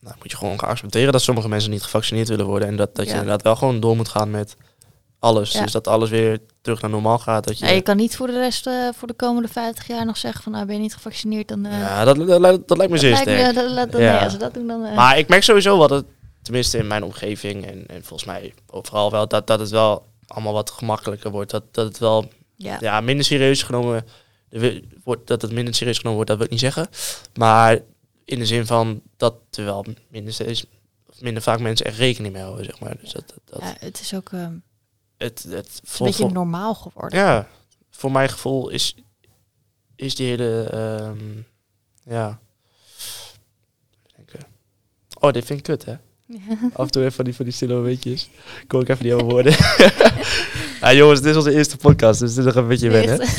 [0.00, 2.68] Nou, moet je gewoon gaan accepteren dat sommige mensen niet gevaccineerd willen worden.
[2.68, 3.18] En dat, dat je Ja.
[3.18, 4.56] inderdaad wel gewoon door moet gaan met
[5.18, 5.52] alles.
[5.52, 5.62] Ja.
[5.62, 7.44] Dus dat alles weer terug naar normaal gaat.
[7.46, 10.06] Dat je, Ja, je kan niet voor de rest, eh, voor de komende 50 jaar
[10.06, 11.64] nog zeggen van nou ben je niet gevaccineerd, dan...
[11.66, 13.54] eh, ja, dat, dat, lijkt- dat lijkt me zeer lijkt me- sterk.
[13.92, 14.12] dat- Ja.
[14.14, 14.84] nee, als dat doen dan...
[14.84, 16.04] eh, Maar ik merk sowieso wel dat,
[16.42, 20.52] tenminste in mijn omgeving en, en volgens mij overal wel, dat, dat het wel allemaal
[20.52, 21.50] wat gemakkelijker wordt.
[21.50, 22.76] Dat, dat het wel ja.
[22.80, 24.04] ja, minder serieus genomen
[25.04, 25.26] wordt.
[25.26, 26.88] Dat het minder serieus genomen wordt, dat wil ik niet zeggen.
[27.34, 27.78] Maar
[28.24, 30.64] in de zin van dat er wel minder,
[31.20, 32.96] minder vaak mensen echt rekening mee houden, zeg maar.
[33.00, 34.52] Dus dat, dat, dat Ja, het is ook ehm,
[35.18, 37.18] het, het, is een beetje voor- normaal geworden.
[37.18, 37.48] ja,
[37.90, 38.94] voor mijn gevoel is,
[39.96, 41.18] is die hele, ehm,
[42.14, 42.38] ja.
[45.20, 45.94] Oh, dit vind ik kut, hè?
[46.72, 48.28] Af en toe even van die, van die stille momentjes.
[48.66, 49.52] Kom ik even niet over woorden.
[50.80, 53.28] ja, jongens, dit is onze eerste podcast, dus dit is nog een beetje wennen.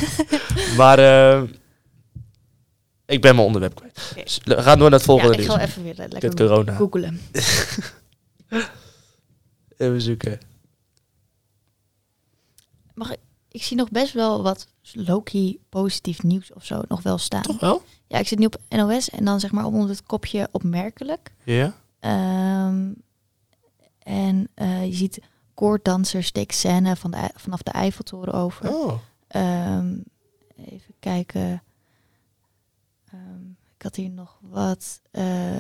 [0.78, 1.46] Maar ehm,
[3.06, 4.10] ik ben mijn onderwerp kwijt.
[4.12, 4.24] Oké.
[4.24, 5.54] Dus we gaan door naar het Ja, volgende ik nieuws.
[5.54, 6.76] ga even weer Kut lekker corona.
[6.76, 7.22] googelen.
[9.78, 10.40] Even zoeken.
[13.00, 13.20] Mag ik,
[13.52, 17.42] ik zie nog best wel wat low-key positief nieuws of zo nog wel staan.
[17.42, 17.82] Toch wel?
[18.08, 21.34] Ja, ik zit nu op NOS en dan zeg maar onder het kopje opmerkelijk.
[21.44, 21.76] Ja.
[22.00, 22.94] Ehm,
[24.00, 25.20] en eh, je ziet
[25.54, 28.76] koorddansers steekt scène van de, vanaf de Eiffeltoren over.
[28.76, 28.94] Oh.
[29.28, 29.98] Ehm,
[30.56, 31.64] even kijken.
[33.12, 35.02] Ehm, ik had hier nog wat.
[35.12, 35.60] eh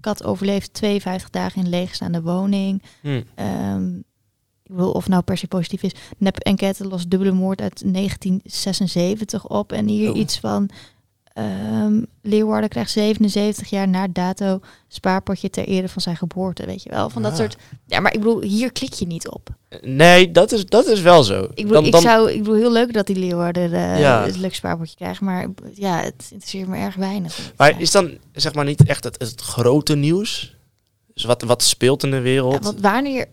[0.00, 2.82] kat overleeft 52 dagen in leegstaande woning.
[3.00, 3.22] Hm.
[3.34, 4.00] Ehm,
[4.64, 5.92] ik wil of nou per se positief is.
[6.18, 9.72] Nep enquête lost dubbele moord uit 1976 op.
[9.72, 10.16] En hier Oh.
[10.18, 10.68] iets van
[11.32, 16.90] ehm, Leeuwarden krijgt 77 jaar na dato spaarpotje ter ere van zijn geboorte, weet je
[16.90, 17.10] wel.
[17.10, 17.38] Van dat Ah.
[17.38, 17.56] soort...
[17.86, 19.48] Ja, maar ik bedoel, hier klik je niet op.
[19.80, 21.42] Nee, dat is, dat is wel zo.
[21.42, 24.24] Ik bedoel, Dan- ik dan- zou, ik bedoel heel leuk dat die Leeuwarden eh Ja.
[24.24, 27.52] het leuk spaarpotje krijgt, maar ja, het interesseert me erg weinig.
[27.56, 30.56] Maar is dan zeg maar niet echt het, het grote nieuws?
[31.14, 32.52] Dus wat, wat speelt in de wereld?
[32.52, 33.26] Ja, want wanneer,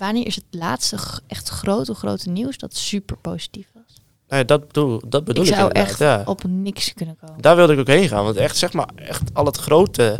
[0.00, 3.96] wanneer is het laatste echt grote, grote nieuws dat super positief was?
[4.28, 6.22] Nee, dat bedoel, dat bedoel ik, ik zou echt ja.
[6.24, 7.42] op niks kunnen komen.
[7.42, 8.24] Daar wilde ik ook heen gaan.
[8.24, 10.16] Want echt, zeg maar, echt al het grote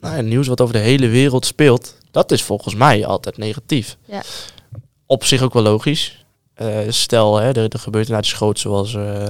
[0.00, 3.96] nou nieuws wat over de hele wereld speelt, dat is volgens mij altijd negatief.
[4.04, 4.22] Ja.
[5.06, 6.24] Op zich ook wel logisch.
[6.54, 9.28] Eh, stel, hè, er, er gebeurt iets groots zoals eh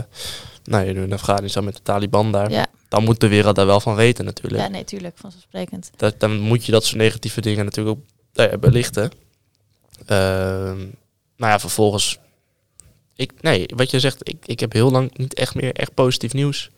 [0.64, 2.51] nou, in Afghanistan met de Taliban daar.
[2.51, 4.62] Ja, Dan moet de wereld daar wel van weten natuurlijk.
[4.62, 5.90] ja nee, tuurlijk, vanzelfsprekend.
[5.96, 9.11] Dat, dan moet je dat soort negatieve dingen natuurlijk ook nou ja, belichten.
[10.06, 10.78] Ehm
[11.37, 12.18] nou ja, vervolgens.
[13.14, 16.32] Ik, nee, wat je zegt, ik, ik heb heel lang niet echt meer echt positief
[16.32, 16.70] nieuws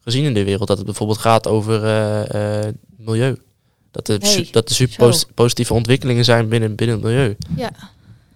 [0.00, 0.68] gezien in de wereld.
[0.68, 3.38] Dat het bijvoorbeeld gaat over eh, eh, milieu.
[3.90, 4.18] Dat er,
[4.50, 5.26] dat er super zo.
[5.34, 7.36] positieve ontwikkelingen zijn binnen, binnen het milieu.
[7.56, 7.70] Ja,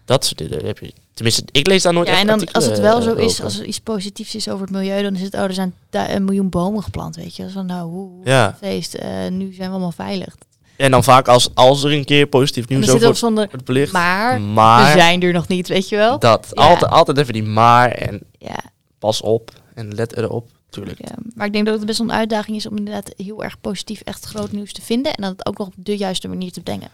[0.05, 0.93] Dat soort dingen heb je.
[1.15, 3.59] Tenminste, ik lees daar nooit ja en dan als het wel zo eh, is, als
[3.59, 6.49] er iets positiefs is over het milieu, dan is het, oh, er zijn een miljoen
[6.49, 7.43] bomen geplant, weet je.
[7.43, 8.57] Dat is van, nou, hoe, hoe Ja.
[8.59, 10.37] feest, eh, nu zijn we allemaal veilig.
[10.81, 13.65] En dan vaak als, als er een keer positief nieuws over er wordt, zonder, wordt
[13.65, 13.93] belicht.
[13.93, 16.19] maar, maar we zijn er nog niet, weet je wel.
[16.19, 16.49] dat.
[16.55, 16.63] Ja.
[16.63, 18.59] Altijd, altijd even die maar en Ja,
[18.99, 20.49] pas op en let erop.
[20.71, 20.99] Tuurlijk.
[21.09, 23.61] ja, maar ik denk dat het best wel een uitdaging is om inderdaad heel erg
[23.61, 25.15] positief echt groot nieuws te vinden.
[25.15, 26.89] En dat het ook nog op de juiste manier te brengen.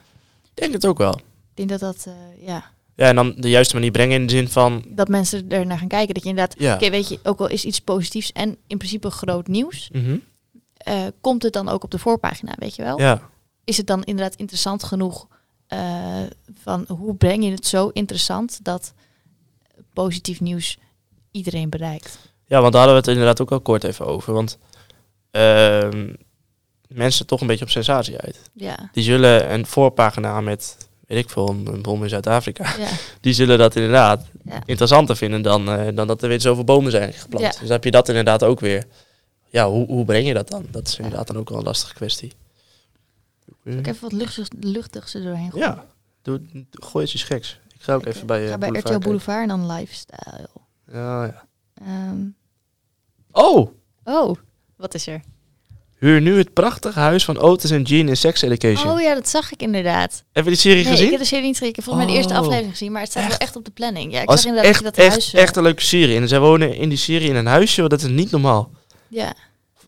[0.44, 1.14] Ik denk het ook wel.
[1.14, 1.22] Ik
[1.55, 4.49] denk dat dat, eh, ja, Ja, en dan de juiste manier brengen in de zin
[4.49, 4.85] van...
[4.88, 6.14] dat mensen er naar gaan kijken.
[6.14, 6.75] Dat je inderdaad, Ja.
[6.75, 10.16] oké, weet je, ook al is iets positiefs en in principe groot nieuws, Mhm.
[10.77, 13.01] eh, komt het dan ook op de voorpagina, weet je wel?
[13.01, 13.20] Ja.
[13.66, 15.26] Is het dan inderdaad interessant genoeg
[15.66, 16.22] eh,
[16.62, 18.92] van hoe breng je het zo interessant dat
[19.92, 20.79] positief nieuws
[21.31, 22.18] iedereen bereikt?
[22.46, 24.33] ja, want daar hadden we het inderdaad ook al kort even over.
[24.33, 24.59] Want
[25.31, 26.12] ehm,
[26.88, 28.40] mensen toch een beetje op sensatie uit.
[28.52, 30.76] Ja, Die zullen een voorpagina met,
[31.07, 32.74] weet ik veel, een, bom in Zuid-Afrika.
[32.79, 32.88] ja,
[33.20, 34.62] Die zullen dat inderdaad Ja.
[34.66, 37.55] interessanter vinden dan, eh, dan dat er weer zoveel bomen zijn geplant.
[37.55, 37.61] Ja.
[37.61, 38.85] Dus heb je dat inderdaad ook weer.
[39.50, 40.66] Ja, hoe, hoe breng je dat dan?
[40.70, 41.94] Dat is inderdaad dan ook wel een lastige
[43.61, 43.80] kwestig.
[43.85, 45.66] ik even wat luchtigs, luchtigs er doorheen gooien.
[45.66, 45.85] Ja,
[46.22, 47.61] doe, gooi eens iets geks.
[47.74, 49.09] Ik ga ook even bij, ga eh, bij Boulevard RTL kijken.
[49.09, 50.48] Boulevard en dan Lifestyle.
[50.92, 51.46] Ja, ja.
[51.74, 52.18] Ehm,
[53.30, 53.70] Oh,
[54.04, 54.37] oh,
[54.76, 55.20] wat is er?
[55.98, 58.92] huur nu het prachtige huis van Otis en Jean in Sex Education.
[58.92, 60.24] Oh ja, dat zag ik inderdaad.
[60.32, 61.04] Heb je die serie Nee, gezien?
[61.04, 61.68] ik heb de serie niet gezien.
[61.68, 62.40] Ik heb volgens mij de eerste Oh.
[62.40, 64.12] aflevering gezien, maar het staat wel echt op de planning.
[64.12, 65.35] Ja, ik zag inderdaad echt, dat je dat echt, huis...
[65.44, 66.16] echt een leuke serie.
[66.16, 68.70] En zij wonen in die serie in een huisje, want dat is niet normaal.
[69.09, 69.35] ja.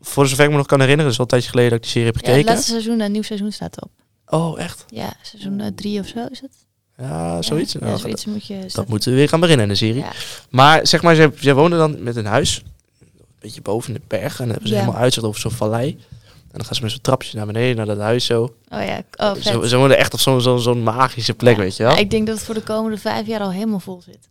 [0.09, 1.85] Voor zover ik me nog kan herinneren, dat is al een tijdje geleden dat ik
[1.85, 2.55] die serie heb ja, het gekeken.
[2.55, 3.91] laatste seizoen, een nieuw seizoen staat erop.
[4.27, 4.85] oh, echt?
[4.89, 6.51] Ja, seizoen eh, drie of zo is het?
[6.97, 7.73] Ja, zoiets.
[7.73, 8.59] Ja, Nou, zoiets moet je...
[8.73, 10.03] Dat moeten we weer gaan beginnen in de serie.
[10.03, 10.13] Ja.
[10.51, 12.63] Maar zeg maar, zij, zij wonen dan met een huis.
[13.01, 13.09] Een
[13.41, 14.33] beetje boven in de berg.
[14.33, 14.81] En dan hebben ze Ja.
[14.81, 15.89] helemaal uitzicht over zo'n vallei.
[15.91, 18.43] En dan gaan ze met zo'n trapje naar beneden naar dat huis zo.
[18.43, 19.43] Oh ja, oh vet.
[19.43, 20.21] ze, ze wonen echt op
[20.61, 21.97] zo'n magische plek, weet je wel.
[21.97, 24.29] Ik denk dat het voor de komende vijf jaar al helemaal vol zit.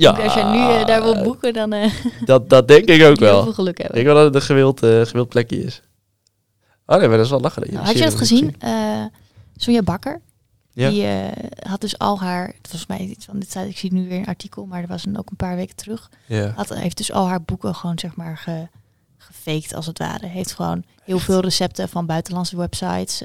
[0.00, 1.92] Ja, Als jij nu eh, daar wilt boeken, dan eh
[2.24, 3.42] dat, dat denk ik ook je heel wel.
[3.42, 3.94] veel geluk Ik hebben.
[3.94, 5.82] denk wel dat het een gewild, eh, gewild plekje is.
[6.86, 7.62] Oh nee, maar dat is wel lachen.
[7.62, 8.54] dat Nou, had je dat gezien?
[8.58, 9.04] Eh
[9.56, 10.20] Sonja Bakker.
[10.72, 10.90] Ja.
[10.90, 11.06] Die
[11.68, 14.26] had dus al haar, volgens mij iets van dit staat, ik zie nu weer een
[14.26, 16.08] artikel, maar er was een, ook een paar weken terug.
[16.26, 16.42] gezien?
[16.42, 16.52] Ja.
[16.56, 18.68] Had, heeft dus al haar boeken gewoon zeg maar ge,
[19.18, 20.26] gefaked als het ware.
[20.26, 23.22] Heeft gewoon heel veel recepten van buitenlandse websites.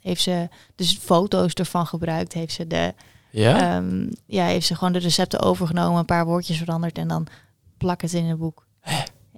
[0.00, 2.32] heeft ze dus foto's ervan gebruikt.
[2.32, 2.94] Heeft ze de,
[3.32, 3.76] Ja?
[3.76, 7.26] ehm, ja, heeft ze gewoon de recepten overgenomen, een paar woordjes veranderd en dan
[7.78, 8.66] plak het in een boek.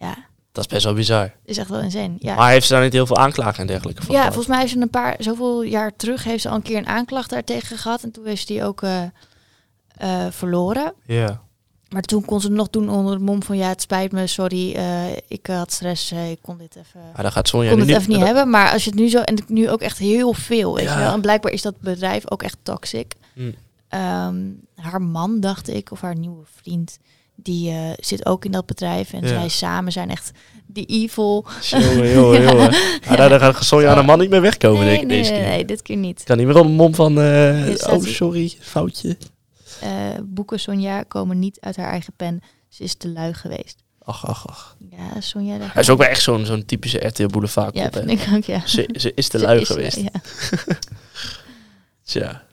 [0.00, 0.14] Ja,
[0.52, 1.32] dat is best wel bizar.
[1.44, 2.14] is echt wel insane.
[2.18, 2.34] Ja.
[2.34, 4.34] Maar heeft ze daar niet heel veel aanklagen en dergelijke voor Ja, gehad?
[4.34, 6.86] volgens mij heeft ze een paar, zoveel jaar terug heeft ze al een keer een
[6.86, 8.02] aanklacht daartegen gehad.
[8.02, 9.02] En toen heeft ze die ook eh,
[9.96, 10.92] eh, verloren.
[11.06, 11.42] Ja.
[11.88, 14.26] Maar toen kon ze het nog doen onder de mom van ja, het spijt me,
[14.26, 17.84] sorry, eh, ik had stress, ik kon dit even, Maar dan gaat Sonja kon nu
[17.84, 18.00] het niet...
[18.00, 18.50] even niet hebben.
[18.50, 20.92] Maar als je het nu zo, en nu ook echt heel veel, weet Ja.
[20.92, 21.12] je wel.
[21.12, 23.12] En blijkbaar is dat bedrijf ook echt toxic.
[23.34, 23.50] Hm.
[23.94, 24.36] Ehm,
[24.74, 26.98] haar man, dacht ik, of haar nieuwe vriend,
[27.34, 29.12] die eh, zit ook in dat bedrijf.
[29.12, 29.28] En Ja.
[29.28, 30.30] zij samen zijn echt
[30.66, 31.46] die evil.
[31.62, 32.72] Jongen, jongen, jongen.
[33.00, 35.30] Ja, daar, daar gaat aan de man niet meer wegkomen, nee, denk ik, nee, deze
[35.32, 35.48] nee, keer.
[35.50, 36.22] nee, dit keer niet.
[36.24, 37.20] Kan niet meer op de mom van...
[37.20, 39.16] eh, oh, sorry, foutje.
[39.80, 39.90] Eh,
[40.24, 42.40] boeken Sonja komen niet uit haar eigen pen.
[42.68, 43.82] Ze is te lui geweest.
[44.02, 44.76] Ach, ach, ach.
[44.90, 45.56] Ja, Sonja.
[45.60, 48.66] Hij is ook wel echt zo'n zo'n typische RTL Boulevard Ja, vind ik ook, ja.
[48.66, 49.96] Ze, ze is te lui is, geweest.
[49.96, 50.10] Ja.
[52.04, 52.43] Tja.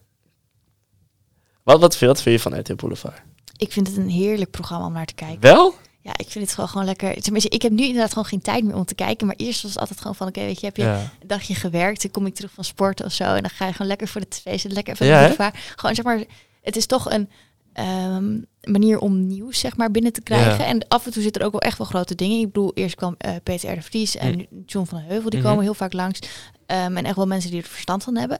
[1.64, 3.22] Wat, wat, vind, wat vind je van RTL Boulevard?
[3.58, 5.40] Ik vind het een heerlijk programma om naar te kijken.
[5.42, 5.74] Wel?
[6.04, 7.22] Ja, ik vind het gewoon, gewoon lekker.
[7.22, 9.28] Tenminste, ik heb nu inderdaad gewoon geen tijd meer om te kijken.
[9.28, 11.00] Maar eerst was het altijd gewoon van, oké, weet je, heb je Ja.
[11.22, 13.24] een dagje gewerkt, dan kom ik terug van sport of zo.
[13.24, 15.20] En dan ga je gewoon lekker voor de tv zitten, lekker even Ja, hè?
[15.22, 15.58] boulevard.
[15.76, 16.24] Gewoon zeg maar,
[16.62, 17.30] het is toch een,
[17.74, 20.58] ehm, manier om nieuws zeg maar binnen te krijgen.
[20.58, 20.66] Ja.
[20.66, 22.40] En af en toe zitten er ook wel echt wel grote dingen.
[22.40, 23.76] Ik bedoel, eerst kwam eh, Peter R.
[23.76, 25.30] de Vries en nu John van de Heuvel.
[25.30, 25.48] Die Mhm.
[25.50, 26.20] komen heel vaak langs.
[26.66, 28.40] Ehm, en echt wel mensen die er verstand van hebben.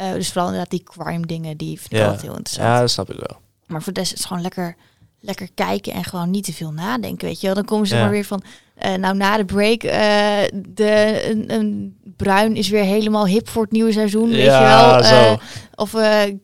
[0.00, 2.04] Eh, dus vooral inderdaad die crime dingen, die vind ik Ja.
[2.04, 2.68] altijd heel interessant.
[2.68, 3.38] Ja, dat snap ik wel.
[3.66, 4.76] Maar voor de rest is het gewoon lekker,
[5.20, 7.54] lekker kijken en gewoon niet te veel nadenken, weet je wel.
[7.54, 8.00] Dan komen ze Ja.
[8.00, 8.42] maar weer van,
[8.74, 13.62] eh, nou na de break, eh, de, een, een bruin is weer helemaal hip voor
[13.62, 15.24] het nieuwe seizoen, weet Ja, je wel.
[15.24, 15.38] zo.
[15.74, 15.94] Of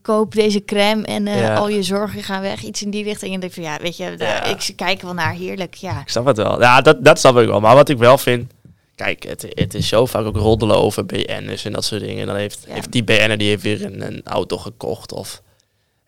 [0.03, 3.35] koop deze crème en al je zorgen gaan weg, iets in die richting.
[3.35, 4.45] En dan denk ik van, ja, weet je, daar, Ja.
[4.45, 6.01] ik kijk wel naar, heerlijk, ja.
[6.01, 6.61] Ik snap het wel.
[6.61, 7.61] Ja, dat, dat snap ik wel.
[7.61, 8.53] Maar wat ik wel vind...
[8.97, 12.27] Kijk, het, het is zo vaak ook roddelen over BN'ers en dat soort dingen.
[12.27, 12.73] Dan heeft, Ja.
[12.75, 15.13] heeft die BN'er die heeft weer een, een auto gekocht.
[15.13, 15.43] Of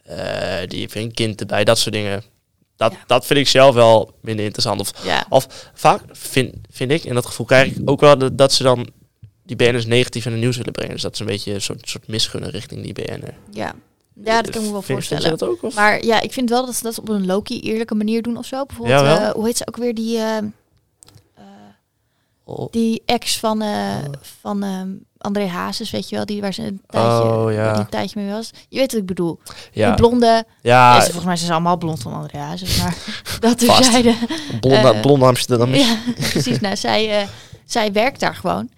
[0.04, 0.16] eh,
[0.66, 1.64] die heeft weer een kind erbij.
[1.64, 2.22] Dat soort dingen.
[2.76, 2.98] Dat, Ja.
[3.06, 4.80] dat vind ik zelf wel minder interessant.
[4.80, 8.18] Of, Ja, of vaak vind, vind ik, en dat gevoel krijg ik ook wel...
[8.18, 8.88] Dat, dat ze dan
[9.44, 10.92] die BN'ers negatief in het nieuws willen brengen.
[10.92, 13.34] Dus dat is een beetje een soort, soort misgunnen richting die BN'er.
[13.50, 13.74] ja.
[14.24, 15.22] Ja, dat kan ik me wel Vind- voorstellen.
[15.22, 15.74] Vind dat ook?
[15.74, 18.46] Maar ja, ik vind wel dat ze dat op een Loki eerlijke manier doen of
[18.46, 18.64] zo.
[18.66, 20.18] Bijvoorbeeld, eh, hoe heet ze ook weer, die...
[20.18, 20.36] eh,
[22.70, 23.96] Die ex van, eh
[24.40, 27.72] van ehm, André Hazes, weet je wel, die waar ze een tijdje, Oh, ja.
[27.72, 28.50] die een tijdje mee was.
[28.68, 29.38] Je weet wat ik bedoel.
[29.72, 32.96] ja, Die blonde, ja is, volgens mij zijn ze allemaal blond van André Hazes, maar
[33.40, 33.82] dat Vast.
[33.82, 34.14] terzijde.
[34.60, 35.74] blonde, eh, blonde Amsterdam.
[35.74, 35.96] Ja,
[36.30, 36.60] precies.
[36.60, 37.28] Nou, zij, eh,
[37.64, 38.68] zij werkt daar gewoon.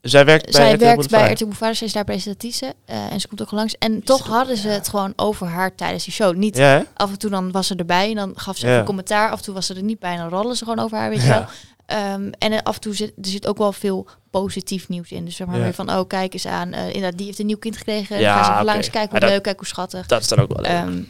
[0.00, 3.42] Zij werkt bij zij werkt bij RTL Boulevard, zij is daar presentatrice en ze komt
[3.42, 3.74] ook langs.
[3.78, 6.36] En toch hadden ze het gewoon over haar tijdens die show.
[6.36, 8.78] Niet Ja, af en toe dan was ze erbij en dan gaf ze Ja.
[8.78, 9.30] een commentaar.
[9.30, 11.08] Af en toe was ze er niet bij en dan rollen ze gewoon over haar,
[11.10, 11.44] weet je wel.
[11.86, 15.24] Ehm, en af en toe zit er zit ook wel veel positief nieuws in.
[15.24, 15.62] Dus zeg maar Ja.
[15.62, 18.18] weer van, oh kijk eens aan, eh, inderdaad, die heeft een nieuw kind gekregen.
[18.20, 18.64] Ja, ze even oké.
[18.64, 20.06] langs, kijk hoe dat- leuk, kijk hoe schattig.
[20.06, 20.70] Dat is dan ook wel leuk.
[20.70, 21.02] Ehm,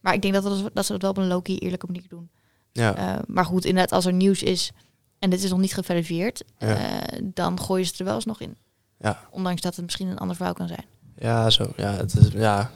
[0.00, 2.30] maar ik denk dat, dat, dat ze dat wel op een low-key eerlijke manier doen.
[2.72, 2.94] ja.
[2.96, 4.70] Eh, maar goed, inderdaad, als er nieuws is
[5.18, 6.76] en dit is nog niet geverifieerd, Ja.
[6.76, 8.56] eh, dan gooien ze het er wel eens nog in.
[8.98, 9.20] Ja.
[9.30, 10.84] Ondanks dat het misschien een ander vrouw kan zijn.
[11.16, 11.72] ja, zo.
[11.76, 12.70] Ja, het is, ja,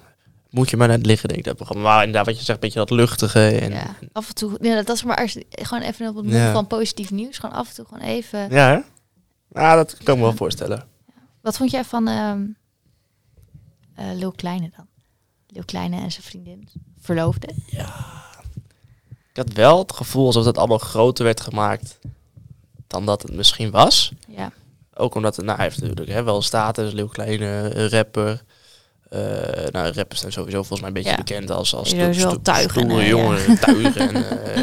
[0.55, 1.83] moet je maar net liggen, denk ik, dat programma.
[1.83, 3.49] Maar inderdaad, wat je zegt, een beetje dat luchtige.
[3.49, 6.37] En, ja, af en toe, ja, dat is maar als, gewoon even op het mond
[6.37, 6.53] Ja.
[6.53, 7.39] van positief nieuws.
[7.39, 8.39] Gewoon af en toe gewoon even.
[8.51, 8.81] ja hè?
[9.61, 10.87] Ja, dat kan ik me wel voorstellen.
[11.41, 12.05] Wat vond jij van
[14.15, 14.87] Lil Kleine dan?
[15.47, 16.69] Lil Kleine en zijn vriendin.
[17.01, 17.49] Verloofde.
[19.31, 21.99] Ik had wel het gevoel alsof het allemaal groter werd gemaakt
[22.87, 24.13] dan dat het misschien was.
[24.29, 24.53] Ja.
[24.95, 28.43] Ook omdat het, nou, hij heeft natuurlijk hè, wel status, Leeuw Kleine, rapper.
[29.15, 31.17] Eh nou, rappers zijn sowieso volgens mij een beetje Ja.
[31.17, 33.57] bekend als, als stoe- wel tuigen, stoere eh, ja.
[33.67, 34.15] tuigen en
[34.55, 34.63] eh,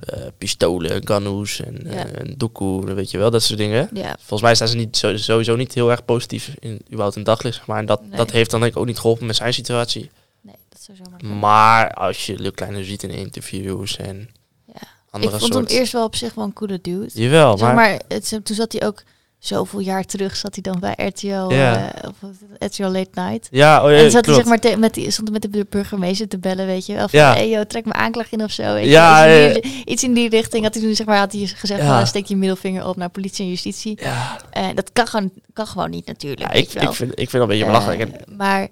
[0.00, 2.06] eh, pistolen, ganoes en, Ja.
[2.06, 3.88] en doekoe, weet je wel, dat soort dingen.
[3.92, 4.16] Ja.
[4.16, 7.66] Volgens mij staan ze niet, sowieso niet heel erg positief in überhaupt een daglicht, zeg
[7.66, 7.78] maar.
[7.78, 8.16] En dat, Nee.
[8.16, 10.10] dat heeft dan denk ik ook niet geholpen met zijn situatie.
[10.40, 11.38] Nee, dat zou zomaar kunnen.
[11.38, 14.28] Maar als je Leeuw Kleine ziet in interviews en
[14.66, 14.80] Ja.
[15.10, 15.68] andere Ik vond soort...
[15.70, 17.08] hem eerst wel op zich wel een coole dude.
[17.12, 17.74] Jawel, Zeg maar...
[17.74, 19.02] maar, het, toen zat hij ook
[19.38, 21.92] zoveel jaar terug, zat hij dan bij RTL, Ja.
[21.92, 23.48] eh, of RTL Late Night.
[23.50, 26.28] Ja, oh, ja, en zat hij zeg maar te- met die, stond met de burgemeester
[26.28, 27.08] te bellen, weet je wel.
[27.08, 27.32] Van, Ja.
[27.34, 28.74] hey, joh, trek mijn aanklacht in of zo.
[28.74, 29.46] Weet Ja, je.
[29.48, 31.82] Iets, in die, iets in die richting had hij toen zeg maar, had hij gezegd,
[31.84, 33.98] van, steek je middelvinger op naar politie en justitie.
[34.02, 34.38] Ja,
[34.74, 36.40] dat kan gewoon, kan gewoon niet natuurlijk.
[36.40, 38.00] ja ik, ik, vind, ik vind het een beetje belachelijk.
[38.00, 38.68] Eh, maar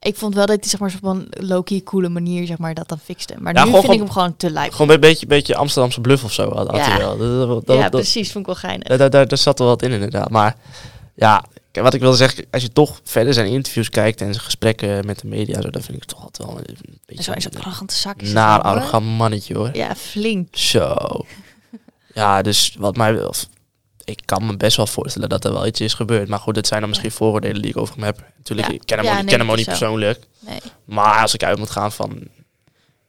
[0.00, 2.88] ik vond wel dat hij zeg maar, op een low-key coole manier zeg maar, dat
[2.88, 3.34] dan fixte.
[3.38, 4.72] Maar Ja, nu gewoon vind ik hem gewoon te lijp.
[4.72, 6.90] Gewoon een beetje, beetje Amsterdamse bluff of zo had, had Ja.
[6.90, 7.18] hij wel.
[7.18, 8.32] Dat, dat, dat, ja, precies.
[8.32, 8.88] Vond ik wel geinig.
[8.88, 10.30] daar, daar, daar, zat wel wat in inderdaad.
[10.30, 10.56] Maar
[11.14, 15.06] ja, wat ik wilde zeggen, als je toch verder zijn interviews kijkt en zijn gesprekken
[15.06, 17.32] met de media, zo, dan vind ik het toch altijd wel een En beetje zo
[17.36, 19.70] zo'n arrogante zak naar arrogant mannetje hoor.
[19.72, 20.56] Ja, flink.
[20.56, 20.96] Zo.
[22.14, 23.46] Ja, dus wat mij of,
[24.08, 26.28] ik kan me best wel voorstellen dat er wel iets is gebeurd.
[26.28, 28.24] Maar goed, het zijn dan misschien vooroordelen die ik over hem heb.
[28.36, 28.74] Natuurlijk, Ja.
[28.74, 30.26] ik ken hem, Ja, ook, nee, ken hem ook dat niet persoonlijk.
[30.40, 30.58] Nee.
[30.84, 32.18] Maar als ik uit moet gaan van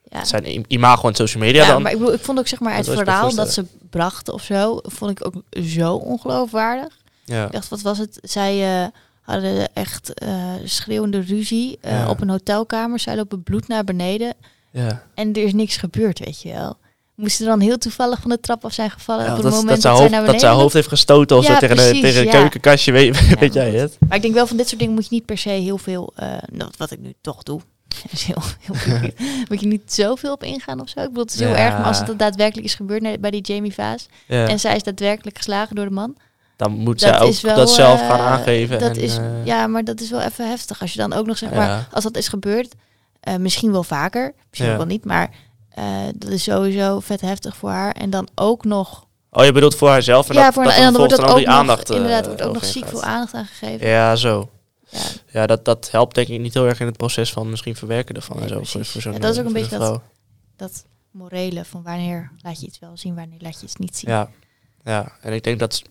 [0.03, 0.25] Ja.
[0.25, 1.81] zijn imago en social media, Ja, dan...
[1.81, 4.79] maar ik, ik vond ook zeg maar Dat het verhaal dat ze brachten of zo,
[4.83, 5.33] vond ik ook
[5.65, 6.97] zo ongeloofwaardig.
[7.25, 7.45] ja.
[7.45, 8.19] Ik dacht, wat was het?
[8.21, 8.87] Zij eh,
[9.21, 12.09] hadden echt eh, schreeuwende ruzie eh, Ja.
[12.09, 12.99] op een hotelkamer.
[12.99, 14.33] Zij lopen bloed naar beneden
[14.71, 15.03] ja.
[15.13, 16.77] en er is niks gebeurd, weet je wel.
[17.19, 19.81] Moesten dan heel toevallig van de trap af zijn gevallen Ja, op het dat, moment
[19.81, 22.19] dat, hoofd, naar dat zijn hoofd heeft gestoten of Ja, zo tegen, precies, een, tegen
[22.19, 22.31] een ja.
[22.31, 23.97] keukenkastje, weet, weet maar jij het?
[24.07, 26.13] Maar ik denk wel van dit soort dingen moet je niet per se heel veel,
[26.15, 27.61] eh, nou, wat ik nu toch doe.
[28.11, 28.41] is heel,
[29.49, 30.99] moet je niet zoveel op ingaan of zo.
[30.99, 33.73] Ik bedoel, het is heel erg, maar als het daadwerkelijk is gebeurd bij die Jamie
[33.73, 36.15] Vaas en zij is daadwerkelijk geslagen door de man,
[36.59, 38.79] dan moet dat zij ook wel, dat zelf eh, gaan aangeven.
[38.79, 40.81] Dat en, is, eh, ja, maar dat is wel even heftig.
[40.81, 41.55] Als je dan ook nog zeg Ja.
[41.55, 42.75] maar, als dat is gebeurd,
[43.19, 44.77] eh, misschien wel vaker, misschien Ja.
[44.77, 45.29] wel niet, maar
[45.79, 47.91] eh, dat is sowieso vet heftig voor haar.
[47.91, 50.81] En dan ook nog, Oh, je bedoelt voor haarzelf en ja, dat, voor dat en
[50.83, 52.91] dan wordt dat ook die nog, aandacht eh, inderdaad, wordt ook nog ziek gaat.
[52.91, 53.87] veel aandacht aan gegeven.
[53.87, 54.49] Ja, zo.
[54.89, 54.99] Ja.
[55.31, 58.15] Ja, dat, dat helpt denk ik niet heel erg in het proces van misschien verwerken
[58.15, 58.63] ervan Nee, en zo.
[58.63, 60.01] Voor, voor Ja, dat is ook eh, een beetje dat-.
[60.55, 64.09] Dat morele van wanneer laat je iets wel zien, wanneer laat je iets niet zien.
[64.09, 64.29] Ja.
[64.83, 65.81] ja, en ik denk dat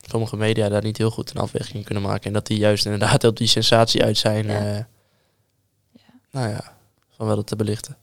[0.00, 2.24] sommige media daar niet heel goed een afweging in kunnen maken.
[2.26, 4.46] En dat die juist inderdaad op die sensatie uit zijn.
[4.46, 4.76] Ja.
[4.76, 4.84] eh,
[6.30, 6.74] Nou ja,
[7.16, 7.96] van wel het te belichten.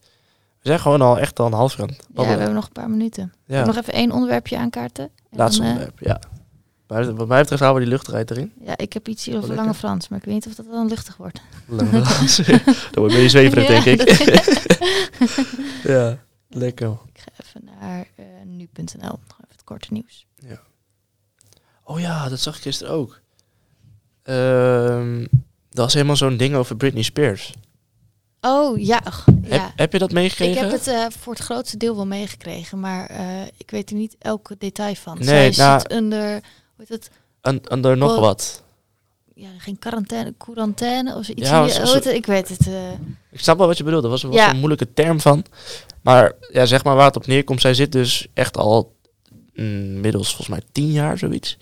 [0.62, 2.71] We zijn gewoon al echt al een half uur aan Ja, we hebben nog een
[2.71, 3.34] paar minuten.
[3.45, 5.04] Ja, Nog even één onderwerpje aankaarten.
[5.30, 6.19] En laatste dan, eh, onderwerp, ja.
[6.88, 8.52] Maar wat mij betreft houden we die luchtigheid erin.
[8.63, 9.74] Ja, ik heb iets hier over Lange.
[9.74, 11.41] Frans, maar ik weet niet of dat dan luchtig wordt.
[11.67, 11.88] Dan
[12.93, 13.97] word je zweverig, denk Ja, ik.
[13.97, 15.47] dat-
[15.93, 16.17] ja,
[16.50, 16.89] lekker.
[17.13, 19.00] ik ga even naar eh, nu.nl.
[19.00, 20.26] Nog even het korte nieuws.
[21.84, 23.19] Oh ja, dat zag ik gisteren ook.
[24.24, 25.19] Ehm
[25.69, 27.54] dat was helemaal zo'n ding over Britney Spears.
[28.42, 29.02] Oh, ja.
[29.44, 30.62] Heb, heb je dat Ik meegekregen?
[30.62, 34.16] heb het eh, voor het grootste deel wel meegekregen, maar eh, ik weet er niet
[34.20, 35.18] elke detail van.
[35.20, 36.30] Nee, Zij nou- zit onder,
[36.76, 38.64] hoe heet het, nog wat.
[39.36, 41.50] ja, geen quarantaine, quarantaine of zoiets.
[41.50, 42.10] Ja, zo-?
[42.10, 42.68] Ik weet het.
[42.68, 42.92] eh,
[43.32, 44.04] Ik snap wel wat je bedoelt.
[44.04, 44.50] Er was, was Ja.
[44.50, 45.46] een moeilijke term van.
[46.02, 47.62] Maar ja, zeg maar waar het op neerkomt.
[47.62, 48.96] Zij zit dus echt al
[49.54, 51.58] inmiddels volgens mij tien jaar zoiets.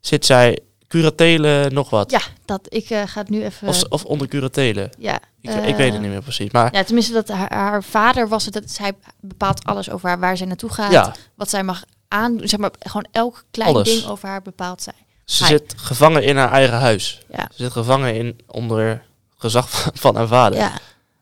[0.00, 0.58] Zit zij
[0.92, 2.10] curatele nog wat?
[2.10, 3.68] ja, dat, ik eh, ga het nu even...
[3.68, 4.90] Of, of onder curatele.
[4.98, 6.50] ja, Ik, ik weet het eh, niet meer precies.
[6.50, 8.54] Maar Ja, tenminste, dat haar, haar vader was het.
[8.54, 10.92] Dat zij bepaalt alles over haar, waar zij naartoe gaat.
[10.92, 12.48] ja, Wat zij mag aandoen.
[12.48, 13.88] Zeg maar, gewoon elk klein Alles.
[13.88, 14.92] ding over haar bepaalt zij.
[15.24, 17.20] ze zit gevangen in haar eigen huis.
[17.30, 17.48] Ja.
[17.54, 19.02] Ze zit gevangen in, onder
[19.36, 20.58] gezag van, van haar vader.
[20.58, 20.72] Ja,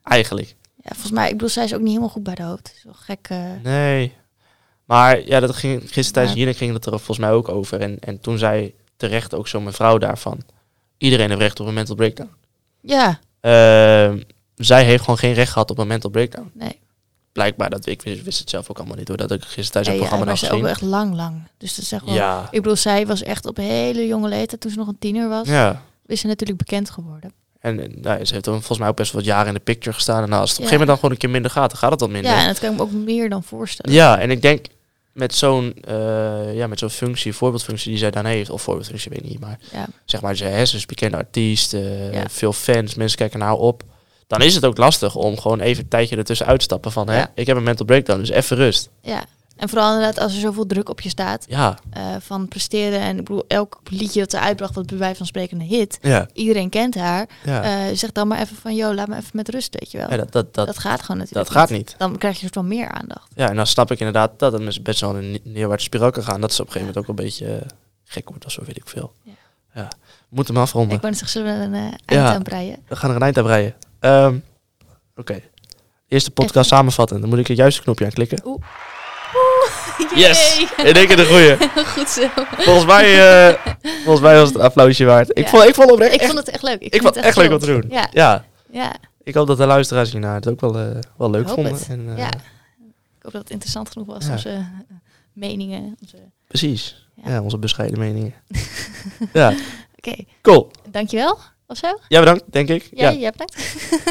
[0.02, 0.54] Eigenlijk.
[0.76, 2.80] ja, volgens mij, ik bedoel, zij is ook niet helemaal goed bij de hoofd.
[2.84, 3.26] Wel gek.
[3.30, 4.14] eh, Nee.
[4.84, 6.52] Maar ja, dat ging, gisteren tijdens Ja.
[6.52, 7.80] Ging het er volgens mij ook over.
[7.80, 10.40] En, en toen zei terecht ook zo'n mevrouw daarvan.
[10.98, 12.30] Iedereen heeft recht op een mental breakdown.
[12.80, 14.20] ja, Ehm,
[14.56, 16.50] zij heeft gewoon geen recht gehad op een mental breakdown.
[16.54, 16.78] nee.
[17.32, 19.16] Blijkbaar, dat, ik wist, wist het zelf ook allemaal niet hoor.
[19.16, 21.42] Dat ik gisteren tijdens Ja, het ja, programma maar nog ze ook echt lang, lang.
[21.58, 22.14] Dus dat echt wel...
[22.14, 25.28] Ja, Ik bedoel, zij was echt op hele jonge leeftijd, toen ze nog een tiener
[25.28, 25.82] was, ja.
[26.06, 27.32] is ze natuurlijk bekend geworden.
[27.60, 29.60] En eh, nou, ze heeft dan volgens mij ook best wel wat jaren in de
[29.60, 30.22] picture gestaan.
[30.22, 30.70] En nou, als het op een Ja.
[30.70, 32.30] gegeven moment dan gewoon een keer minder gaat, dan gaat het dan minder.
[32.32, 33.94] Ja, en dat kan ik me ook meer dan voorstellen.
[33.94, 34.66] Ja, en ik denk
[35.12, 39.20] met zo'n eh, ja, met zo'n functie, voorbeeldfunctie die zij dan heeft, of voorbeeldfunctie, weet
[39.22, 39.86] ik niet, maar Ja.
[40.04, 42.24] zeg maar, ze is een bekende artiest, eh, Ja.
[42.28, 43.82] veel fans, mensen kijken naar haar op.
[44.26, 47.08] Dan is het ook lastig om gewoon even een tijdje ertussen uit te stappen van,
[47.08, 48.90] hè, ik heb een mental breakdown, dus even rust.
[49.02, 49.24] ja.
[49.60, 53.00] En vooral inderdaad als er zoveel druk op je staat Ja, eh, van presteren.
[53.00, 55.98] En ik bedoel, elk liedje dat ze uitbracht, wat bij wijze van spreken een hit.
[56.02, 57.28] ja, Iedereen kent haar.
[57.44, 57.62] ja.
[57.62, 60.10] Eh, zeg dan maar even van, joh, laat me even met rust, weet je wel.
[60.10, 61.94] Ja, dat, dat, dat, dat gaat gewoon natuurlijk dat gaat niet.
[61.98, 63.28] Dan krijg je soort van meer aandacht.
[63.34, 66.40] Ja, en dan snap ik inderdaad dat het best wel een neerwaartse spiraal kan gaan.
[66.40, 67.66] Dat ze op een gegeven moment ook een beetje eh,
[68.04, 69.12] gek wordt of zo, weet ik veel.
[69.22, 69.32] Ja.
[69.74, 69.88] Ja.
[69.98, 70.96] We moeten hem afronden.
[70.96, 72.34] Ik net zeggen, zullen we een eind Ja.
[72.34, 72.76] aan breien?
[72.88, 73.74] We gaan er een eind aan breien.
[74.00, 74.36] Ehm,
[75.16, 75.40] Oké.
[76.08, 77.20] Eerst de podcast samenvatten.
[77.20, 78.40] Dan moet ik het juiste knopje aan klikken.
[78.44, 78.62] Oeh.
[80.14, 80.66] Yes!
[80.76, 81.56] In één keer de goeie.
[81.94, 82.26] Goed zo.
[82.56, 83.04] Volgens mij,
[83.48, 85.38] eh, volgens mij was het een applausje waard.
[85.38, 86.80] Ik vond, ik vond het oprecht Ik echt, vond het echt leuk.
[86.80, 87.84] ik vond het echt leuk om te doen.
[87.88, 88.94] Ja, Ja, ja.
[89.22, 90.86] ik hoop dat de luisteraars hiernaar het ook wel, eh,
[91.16, 91.72] wel leuk vonden.
[91.72, 91.86] het.
[91.88, 92.28] En, eh, Ja.
[92.28, 94.66] Ik hoop dat het interessant genoeg was, onze
[95.32, 95.96] meningen.
[96.02, 96.16] Onze...
[96.48, 97.08] Precies.
[97.24, 97.40] Ja.
[97.42, 98.34] Onze bescheiden meningen.
[99.32, 99.54] ja,
[99.96, 100.70] Oké, cool.
[100.90, 101.38] dankjewel.
[101.66, 101.98] Of zo?
[102.08, 102.88] Ja, bedankt, denk ik.
[102.92, 103.56] Ja, Ja, bedankt.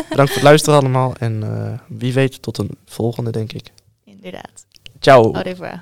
[0.10, 1.14] bedankt voor het luisteren allemaal.
[1.20, 3.72] En wie weet tot een volgende, denk ik.
[4.06, 4.66] Inderdaad.
[5.02, 5.34] Ciao.
[5.36, 5.80] Au revoir.